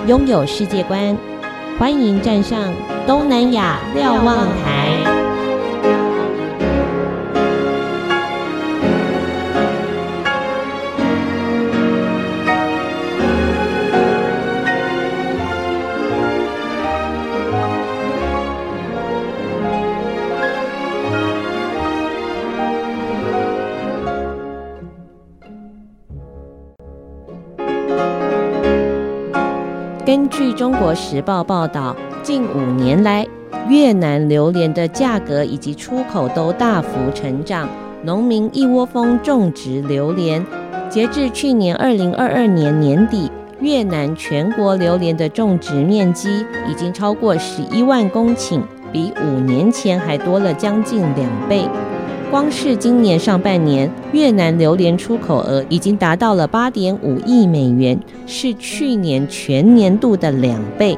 [0.06, 1.14] 拥有世界观，
[1.78, 2.72] 欢迎站上
[3.06, 5.21] 东南亚瞭望台。
[30.94, 33.26] 时报》报道，近五年来，
[33.68, 37.68] 越南榴莲的价格以及出口都大幅成长，
[38.04, 40.44] 农民一窝蜂种植榴莲。
[40.88, 43.30] 截至去年二零二二年年底，
[43.60, 48.60] 越南全国榴莲的种植面积已经超过十一万公顷，
[48.92, 51.66] 比五年前还多了将近两倍。
[52.32, 60.96] 光是今年上半年，越南榴莲出口额已经达到了八点五亿美元，是去年全年度的两倍。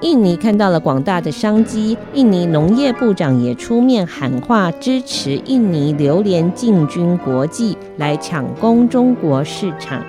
[0.00, 10.02] 印尼看到了广大的商机，印尼农业部长也出面喊话，支持印尼榴莲进军国际，来抢攻中国市场。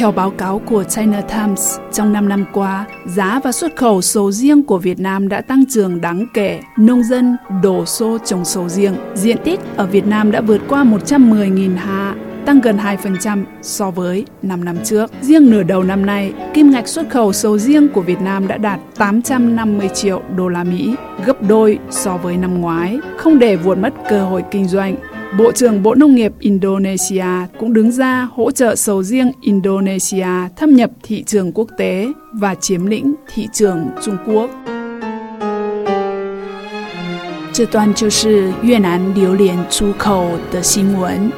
[0.00, 4.32] Theo báo cáo của China Times, trong 5 năm qua, giá và xuất khẩu sầu
[4.32, 6.60] riêng của Việt Nam đã tăng trưởng đáng kể.
[6.78, 8.94] Nông dân đổ xô trồng sầu riêng.
[9.14, 12.14] Diện tích ở Việt Nam đã vượt qua 110.000 ha,
[12.46, 15.10] tăng gần 2% so với 5 năm trước.
[15.20, 18.56] Riêng nửa đầu năm nay, kim ngạch xuất khẩu sầu riêng của Việt Nam đã
[18.56, 20.94] đạt 850 triệu đô la Mỹ,
[21.24, 22.98] gấp đôi so với năm ngoái.
[23.16, 24.96] Không để vuột mất cơ hội kinh doanh,
[25.37, 27.25] Bộ trưởng Bộ Nông nghiệp Indonesia
[27.59, 32.55] cũng đứng ra hỗ trợ sầu riêng Indonesia thâm nhập thị trường quốc tế và
[32.55, 34.49] chiếm lĩnh thị trường Trung Quốc.
[37.53, 41.31] 这段就是越南榴莲出口的新闻。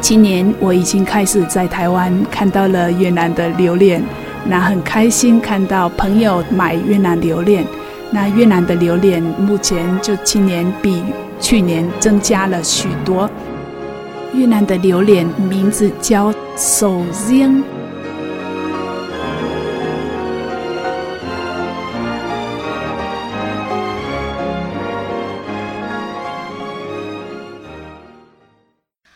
[0.00, 4.02] 今年我已经开始在台湾看到了越南的榴莲，
[4.44, 7.64] 那很开心看到朋友买越南榴莲。
[8.10, 11.02] 那越南的榴莲目前就今年比
[11.41, 13.29] 去年增加了许多。
[14.33, 17.61] 越南的榴莲名字叫手鲜。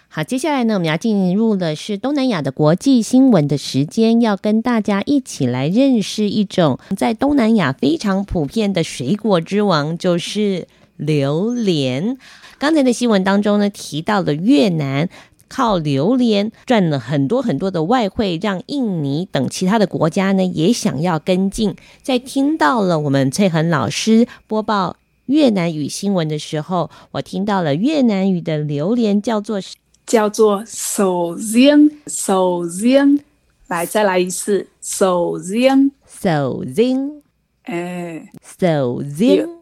[0.07, 12.17] 好，接下来呢，我们要进入的是东南亚的国际新闻的时间，要跟大家一起来认识一种在东南亚非常普遍的水果之王，就是榴莲。
[12.57, 15.09] 刚才的新闻当中呢，提到了越南
[15.47, 21.75] 靠榴莲赚了很多很多的外汇，让印尼等其他的国家呢也想要跟进。
[22.01, 24.97] 在听到了我们翠恒老师播报。
[25.27, 29.59] 越南语新闻的时候，我听到了越南语的榴莲叫做
[30.05, 33.19] 叫做手扔手扔，
[33.67, 37.23] 来再来一次手扔手扔，
[37.63, 38.29] 哎
[38.59, 39.54] 手扔，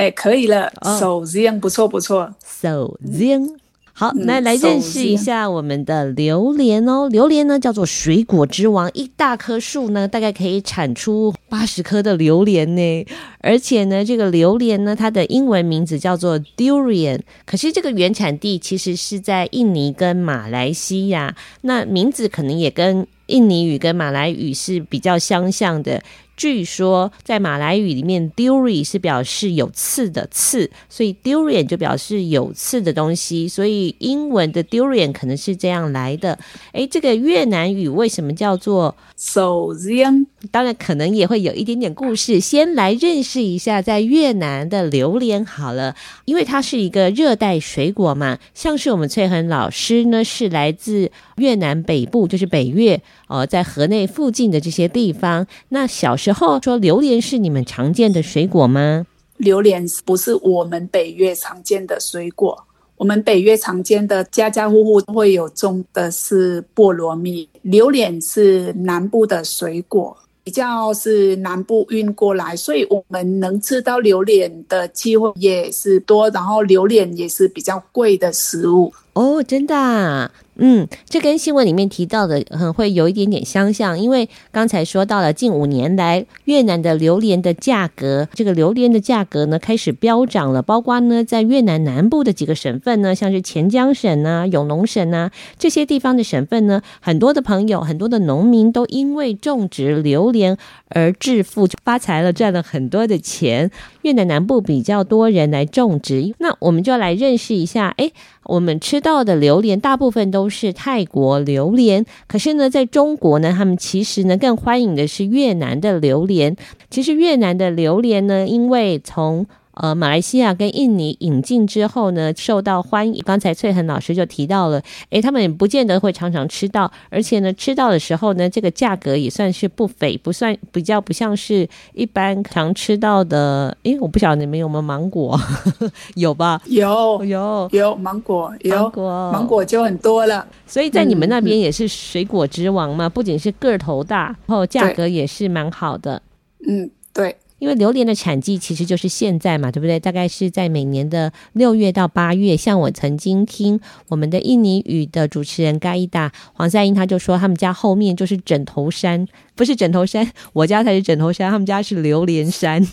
[0.00, 3.54] 哎可以了，手扔不错不错，手扔。
[3.92, 7.06] 好，那来认识一下我们的榴莲哦。
[7.10, 13.06] 榴莲呢叫做水果之王，一大棵树呢大概可以产出八十颗的榴莲呢。
[13.42, 26.02] 而且呢，这个榴莲呢，它的英文名字叫做 durian，可是这个原产地其实是在印尼跟马来西亚，那名字可能也跟印尼语跟马来语是比较相像的。
[26.40, 36.38] 据说在马来语里面，duri 是表示有刺的刺，所以 durian 就表示有刺的东西，所以英文的 durian 可能是这样来的。
[36.72, 40.26] 诶，这个越南语为什么叫做手扔？
[40.50, 42.40] 当然可能也会有一点点故事。
[42.40, 55.46] 先来认识一下在越南的榴莲好了，因为它是一个热带水果嘛，像是我们翠恒老师呢是来自越南北部，就是北越，呃，在河内附近的这些地方。
[55.70, 56.60] 那小时候。
[56.62, 59.06] 说榴莲是你们常见的水果吗？
[59.38, 62.66] 榴莲不是我们北越常见的水果。
[62.96, 67.48] 我们北越常见的家家户户都会有种的是菠萝蜜。
[67.62, 70.14] 榴莲是南部的水果，
[70.44, 76.28] 比较是南部运过来，所以我们能吃到榴莲的机会也是多。
[76.30, 78.92] 然后榴莲也是比较贵的食物。
[79.20, 80.30] 哦，真的啊。
[80.62, 100.58] 嗯，这跟新闻里面提到的很会有一点点相像，因为刚才说到了近五年来越南的榴莲的价格，这个榴莲的价格呢开始飙涨了，包括呢在越南南部的几个省份呢，像是钱江省啊、永隆省啊这些地方的省份呢，很多的朋友、很多的农民都因为种植榴莲
[100.88, 103.70] 而致富，就发财了，赚了很多的钱。
[104.02, 108.12] 越南南部比较多人来种植，那我们就来认识一下，哎。
[108.50, 116.56] 我们吃到的榴莲大部分都是泰国榴莲，可是呢，在中国呢，他们其实呢更欢迎的是越南的榴莲。
[116.90, 119.46] 其实越南的榴莲呢，因为从
[119.80, 123.22] 呃，马来西亚跟印尼引进之后呢，受到欢迎。
[123.24, 133.74] 刚才翠恒老师就提到了，诶，他们也不见得会常常吃到，而且呢，吃到的时候呢，这个价格也算是不菲，不算比较不像是一般常吃到的。
[133.84, 135.40] 诶，我不晓得你们有没有芒果，
[136.14, 136.60] 有吧？
[136.66, 140.46] 有有有芒果，有芒果，芒果就很多了。
[140.66, 143.06] 所以在你们那边也是水果之王嘛？
[143.06, 146.20] 嗯、不仅是个头大，然后价格也是蛮好的。
[146.68, 147.34] 嗯，对。
[147.60, 150.00] 因为榴莲的产季其实就是现在嘛，对不对？
[150.00, 152.56] 大概是在每年的六月到八月。
[152.56, 162.84] 像我曾经听我们的印尼语的主持人盖伊达黄赛英，他就说他们家后面就是枕头山，不是枕头山，我家才是枕头山，他们家是榴莲山，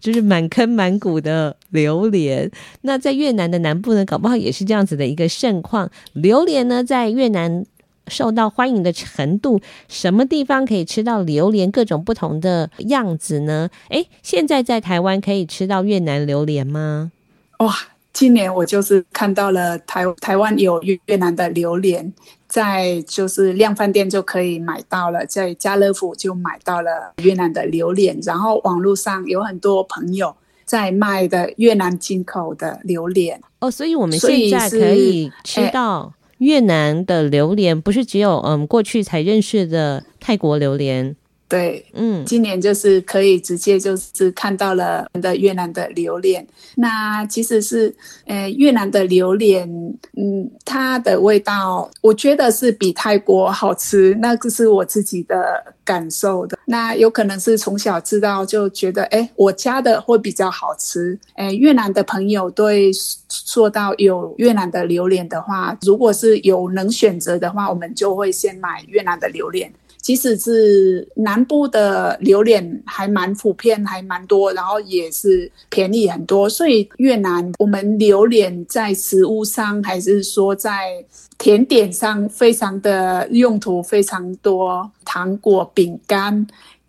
[0.00, 2.50] 就是满坑满谷的榴莲。
[2.80, 5.90] 那在越南的南部呢，搞不好也是这样子的一个盛况。
[6.14, 7.64] 榴莲呢，在越南。
[8.08, 13.70] 受到欢迎的程度，什么地方可以吃到榴莲各种不同的样子呢？
[13.88, 17.12] 诶，现在在台湾可以吃到越南榴莲吗？
[17.58, 17.74] 哇，
[18.12, 22.12] 今年我就是看到了台台湾有越南的榴莲，
[22.46, 30.34] 在就是量贩店就可以买到了，在家乐福就买到了越南的榴莲，然后网络上有很多朋友
[30.64, 36.12] 在卖的越南进口的榴莲哦，所以我们现在可以吃到。
[36.44, 41.16] 越南的榴莲不是只有嗯过去才认识的泰国榴莲，
[41.48, 46.44] 对，嗯，今年就是可以直接就是看到了的越南的榴莲。
[46.76, 47.94] 那其实是
[48.26, 49.68] 呃越南的榴莲，
[50.16, 56.58] 嗯，它的味道我觉得是比泰国好吃，那个是我自己的感受的。
[56.64, 61.16] 那有可能是从小知道就觉得，哎，我家的会比较好吃。
[61.34, 62.90] 哎，越南的朋友对。
[63.28, 69.72] 说到有越南的榴莲的话，如果是有能选择的话，我们就会先买越南的榴莲。
[70.04, 76.46] 即使是南部的榴莲还蛮普遍，还蛮多，然后也是便宜很多。
[76.46, 81.02] 所以越南我们榴莲在食物上，还是说在
[81.38, 86.46] 甜点上，非常的用途非常多，糖果、饼干。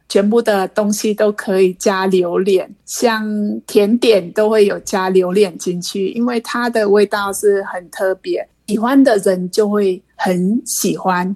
[0.07, 3.25] 全部的东西都可以加榴莲，像
[3.65, 11.35] 甜点都会有加榴莲进去，因为它的味道是很特别，喜欢的人就会很喜欢，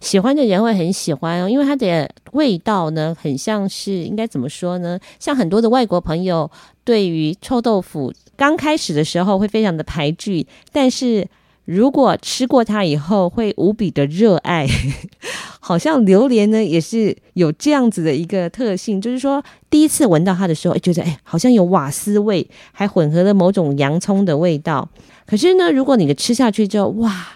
[0.00, 4.98] 喜欢的人会很喜欢哦，因为它的味道呢，很像是应该怎么说呢？
[5.18, 6.50] 像很多的外国朋友
[6.84, 11.26] 对于臭豆腐刚开始的时候会非常的排拒，但是
[11.64, 14.68] 如果吃过它以后，会无比的热爱。
[15.60, 24.88] 好像榴莲呢也是有这样子的一个特性，就是说第一次闻到它的时候，觉得哎，好像有瓦斯味，还混合了某种洋葱的味道。
[25.26, 27.26] 可是呢，如果你的吃下去之后，哇，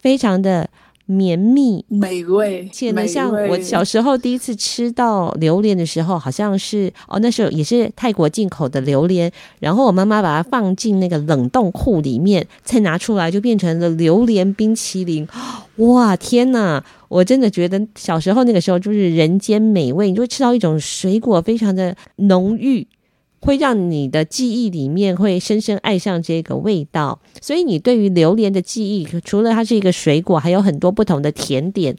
[0.00, 0.70] 非常的。
[1.06, 9.30] 绵密美味，且呢，像我小时候第一次吃到榴莲的时候，好像是哦，那时候也是泰国进口的榴莲，
[9.60, 15.26] 然后我妈妈把它放进那个冷冻库里面，再拿出来就变成了榴莲冰淇淋。
[15.76, 16.82] 哇，天哪！
[17.08, 22.84] 我真的觉得小时候那个时候就是人间美味，你就会吃到一种水果非常的浓郁。
[23.46, 31.96] 会让你的记忆里面会深深爱上这个味道，所以你对于榴莲的记忆，除了它是一个水果，还有很多不同的甜点。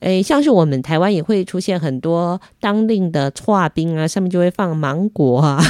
[0.00, 5.62] 诶，像是我们台湾也会出现很多当令的剉冰啊，上面就会放芒果啊，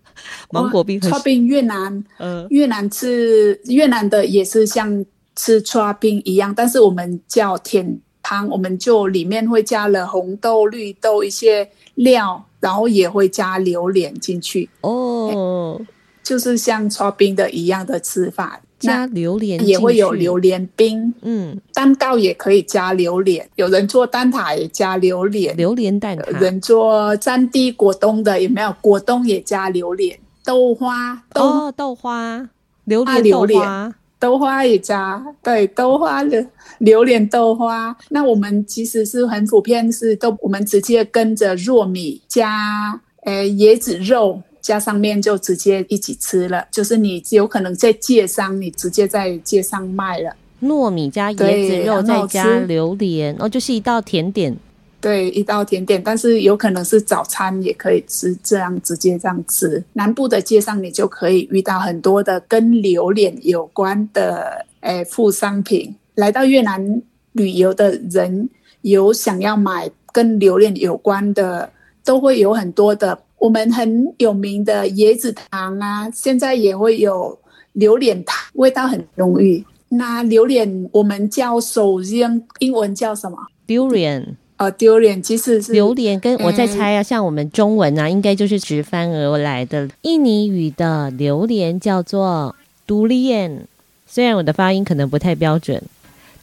[0.52, 1.00] 芒果冰。
[1.00, 5.04] 剉冰越南，嗯，越南吃越南的也是像
[5.34, 12.44] 吃剉冰一样，但是我们叫甜汤，我们就里面会加了红豆、绿豆一些料。
[12.60, 14.70] 然后也会加榴莲进去。
[14.80, 15.78] 哦，
[16.22, 28.74] 就是像刨冰的一样的吃法，加榴莲也会有榴莲冰，嗯，蛋糕也可以加榴莲，有人做蛋挞也加榴莲，榴莲蛋挞，有人做沾地果冻的有没有？
[28.80, 32.48] 果冻也加榴莲，豆花豆哦，豆花，
[32.84, 33.30] 榴莲。
[33.30, 33.94] 豆花。
[34.24, 36.42] 豆花也加，对，豆花的
[36.78, 37.94] 榴莲豆花。
[38.08, 46.66] 那我们其实是很普遍，是都我们直接跟着糯米加呃椰子肉加上面就直接一起吃了。
[46.70, 50.34] 就是你有可能在街上，你直接在街上卖了。
[50.62, 54.56] 糯米加椰子肉再加榴莲，哦，就是一道甜点。
[55.04, 59.84] 对，一道甜点，但是有可能是早餐也可以吃，这样直接这样吃。
[59.92, 65.94] 南部的街上，你就可以遇到很多的跟榴莲有关的诶副商品。
[66.14, 67.02] 来到越南
[67.32, 68.48] 旅游的人，
[68.80, 71.70] 有想要买跟榴莲有关的，
[72.02, 73.18] 都会有很多的。
[73.36, 77.38] 我们很有名的椰子糖啊，现在也会有
[77.74, 79.62] 榴莲糖，味道很浓郁。
[79.90, 83.36] 那榴莲我们叫首先，英文叫什么
[83.66, 84.36] ？Durian。
[84.56, 89.88] 呃，丢脸其实是榴莲，跟我在猜啊，嗯、像我们中文啊，应该就是直翻而来的。
[90.02, 92.54] 印尼语的榴莲叫做
[92.86, 93.62] durian，
[94.06, 95.82] 虽然我的发音可能不太标准，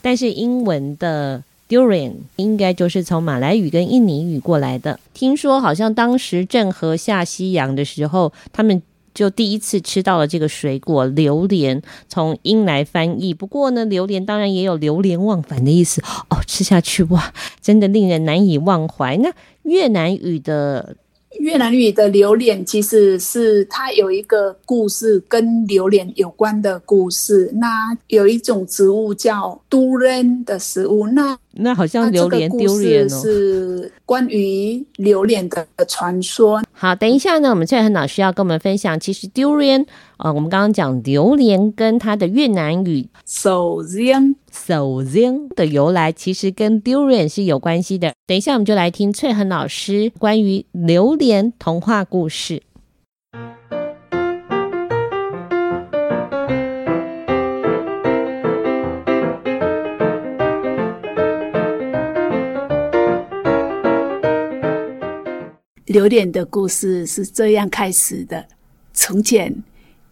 [0.02, 5.00] 但是英文的 durian 应该就是从马来语跟印尼语过来的。
[5.14, 8.82] 听说好像当时郑和下西洋的时候，他们。
[9.14, 13.34] 就第一次吃到了这个水果榴莲，从英来翻译。
[13.34, 16.00] 不过呢，榴莲当然也有流连忘返的意思
[16.30, 16.38] 哦。
[16.46, 19.16] 吃下去哇，真的令人难以忘怀。
[19.16, 19.32] 那
[19.62, 20.96] 越南语的
[21.38, 27.50] 越南语的榴莲，其实是它有一个故事，跟榴莲有关的故事。
[27.54, 31.38] 那有一种植物叫杜鹃的食物，那。
[31.54, 36.62] 那好像榴莲丢脸哦，是关于榴莲的传说。
[36.72, 39.86] 好，等一下呢，我们翠恒老师要跟我们分享，其实 durian
[40.16, 48.12] 啊，我们刚刚讲榴莲跟它的越南语 sầu riêng sầu riêng 的由来，其实跟 durian 是有关系的。
[48.26, 52.62] 等一下，我们就来听翠恒老师关于榴莲童话故事。
[65.92, 68.46] 榴莲的故事是这样开始的：
[68.94, 69.54] 从前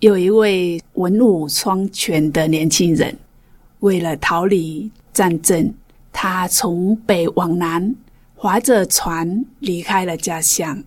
[0.00, 3.16] 有一位文武双全的年轻人，
[3.78, 5.72] 为了逃离战争，
[6.12, 7.94] 他从北往南
[8.34, 10.84] 划着船离开了家乡。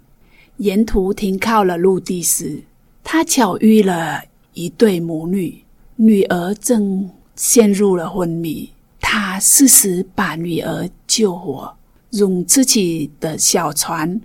[0.58, 2.62] 沿途停靠了陆地时，
[3.04, 4.22] 他巧遇了
[4.54, 5.64] 一对母女，
[5.96, 8.70] 女儿正陷入了昏迷。
[9.02, 11.76] 他适时把女儿救活，
[12.12, 14.22] 用自己的小船。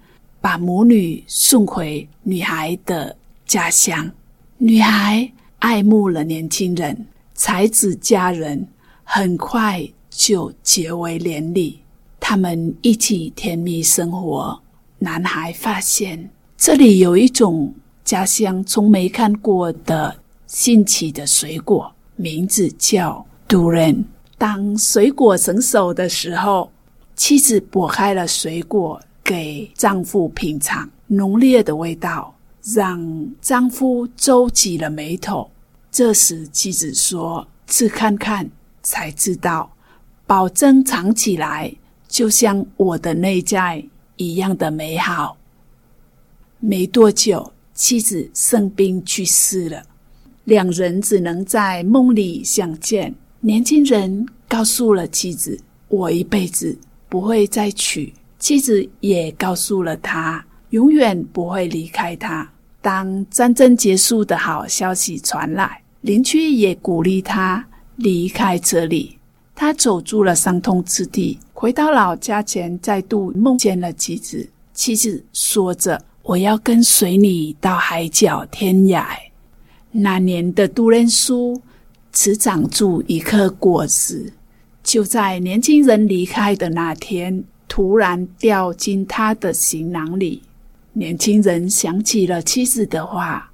[0.49, 4.11] 把母女送回女孩的家乡，
[4.57, 8.67] 女孩爱慕了年轻人，才子佳人，
[9.05, 11.81] 很快就结为连理。
[12.19, 14.59] 他们一起甜蜜生活。
[14.99, 17.71] 男孩发现这里有一种
[18.03, 24.03] 家乡从没看过的新奇的水果，名字叫 Durian。
[24.39, 26.73] 当水果成熟的时候，
[27.15, 28.99] 妻子剥开了水果。
[29.29, 35.51] 给丈夫品尝，浓烈的味道让丈夫皱起了眉头。
[35.91, 38.51] 这时妻子说：“吃看看，
[38.83, 39.71] 才知道，
[40.27, 41.71] 保证尝起来
[42.09, 43.85] 就像我的内在
[44.17, 45.37] 一样的美好。”
[46.59, 49.83] 没多久，妻子生病去世了，
[50.45, 53.15] 两人只能在梦里相见。
[53.41, 56.79] 年轻人告诉了妻子：“我一辈子
[57.11, 62.49] 不会再娶，妻子也告诉了他，永远不会离开他。
[62.81, 67.67] 当战争结束的好消息传来，邻居也鼓励他
[67.97, 69.19] 离开这里。
[69.55, 74.49] 他走出了伤痛之地，回到老家前，再度梦见了妻子。
[74.73, 79.05] 妻子说着：“我要跟随你到海角天涯。”
[79.91, 81.61] 那年的都兰树
[82.13, 84.33] 只长出一颗果实，
[84.85, 90.43] 就在年轻人离开的那天，突然掉进他的行囊里。
[90.95, 93.53] 年轻人想起了妻子的话，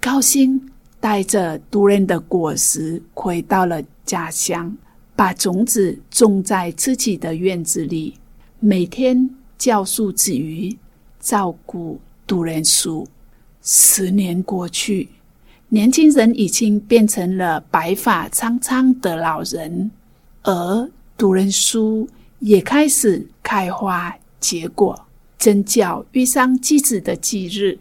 [0.00, 0.60] 高兴
[1.00, 4.76] 带着都兰的果实回到了家乡，
[5.16, 8.14] 把种子种在自己的院子里，
[8.60, 10.76] 每天浇树之余，
[11.20, 13.06] 照顾都兰树。
[13.62, 15.08] 十年过去。
[15.70, 19.90] 年轻人已经变成了白发苍苍的老人，
[20.42, 22.06] 而都兰树
[22.44, 25.06] 也开始开花结果。
[25.38, 27.78] 正巧遇上妻子的忌日，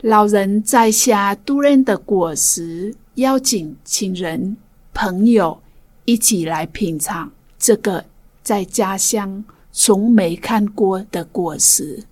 [0.00, 4.56] 老人摘下都兰的果实，邀请亲人
[4.94, 5.60] 朋友
[6.06, 8.06] 一起来品尝这个
[8.42, 12.02] 在家乡从没看过的果实。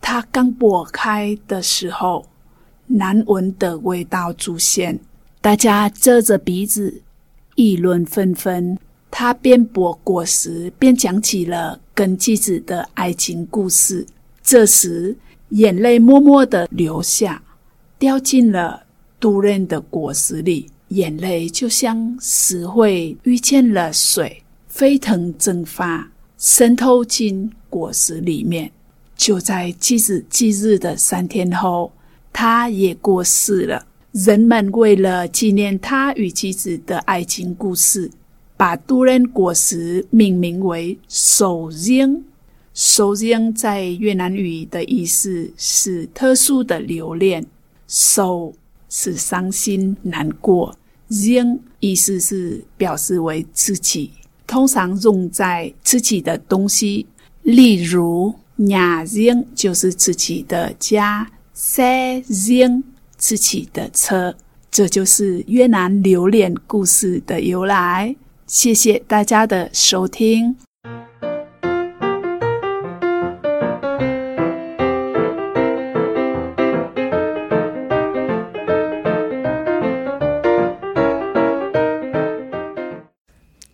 [0.00, 2.26] 他刚剥开的时候，
[2.86, 4.98] 难闻的味道出现，
[5.40, 7.02] 大家遮着鼻子
[7.54, 8.76] 议论纷纷。
[9.16, 14.04] 他边剥果实边讲起了跟妻子的爱情故事。
[14.42, 15.16] 这时，
[15.50, 17.40] 眼泪默默的流下，
[17.96, 18.82] 掉进了
[19.20, 20.66] 都兰的果实里。
[20.88, 28.68] 眼泪就像石灰遇见了水，飞腾蒸发，渗透进果实里面。
[29.16, 31.92] 就在妻子忌日的三天后。
[32.32, 33.86] 他也过世了。
[34.10, 38.10] 人们为了纪念他与妻子的爱情故事，
[38.56, 42.24] 把杜仁果实命名为“手樱”。
[42.74, 47.46] 手樱在越南语的意思是特殊的留恋。
[47.86, 48.52] 手
[48.88, 50.76] 是伤心难过，
[51.08, 54.10] 樱意思是表示为自己，
[54.46, 57.06] 通常用在自己的东西，
[57.42, 61.30] 例如 nhà riêng 就是自己的家。
[61.54, 62.82] xe riêng
[63.16, 64.34] 自己的车，
[64.70, 68.16] 这就是越南留恋故事的由来。
[68.54, 70.54] 谢谢大家的收听。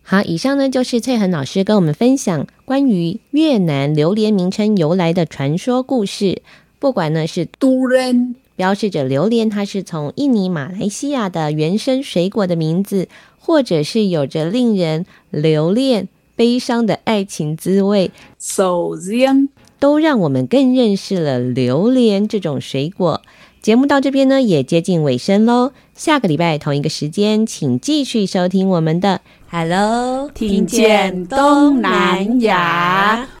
[0.01, 6.41] 好，以上呢就是翠恒老师跟我们分享关于越南榴莲名称由来的传说故事。
[6.79, 13.07] 不管呢是都人，标示着榴莲，它是从印尼、马来西亚的原生水果的名字，
[13.41, 23.21] 或者是有着令人留恋、悲伤的爱情滋味，首先都让我们更认识了榴莲这种水果。
[23.61, 25.71] 节目到这边呢，也接近尾声喽。
[25.93, 33.40] 下个礼拜同一个时间，请继续收听我们的 Hello，听见东南亚。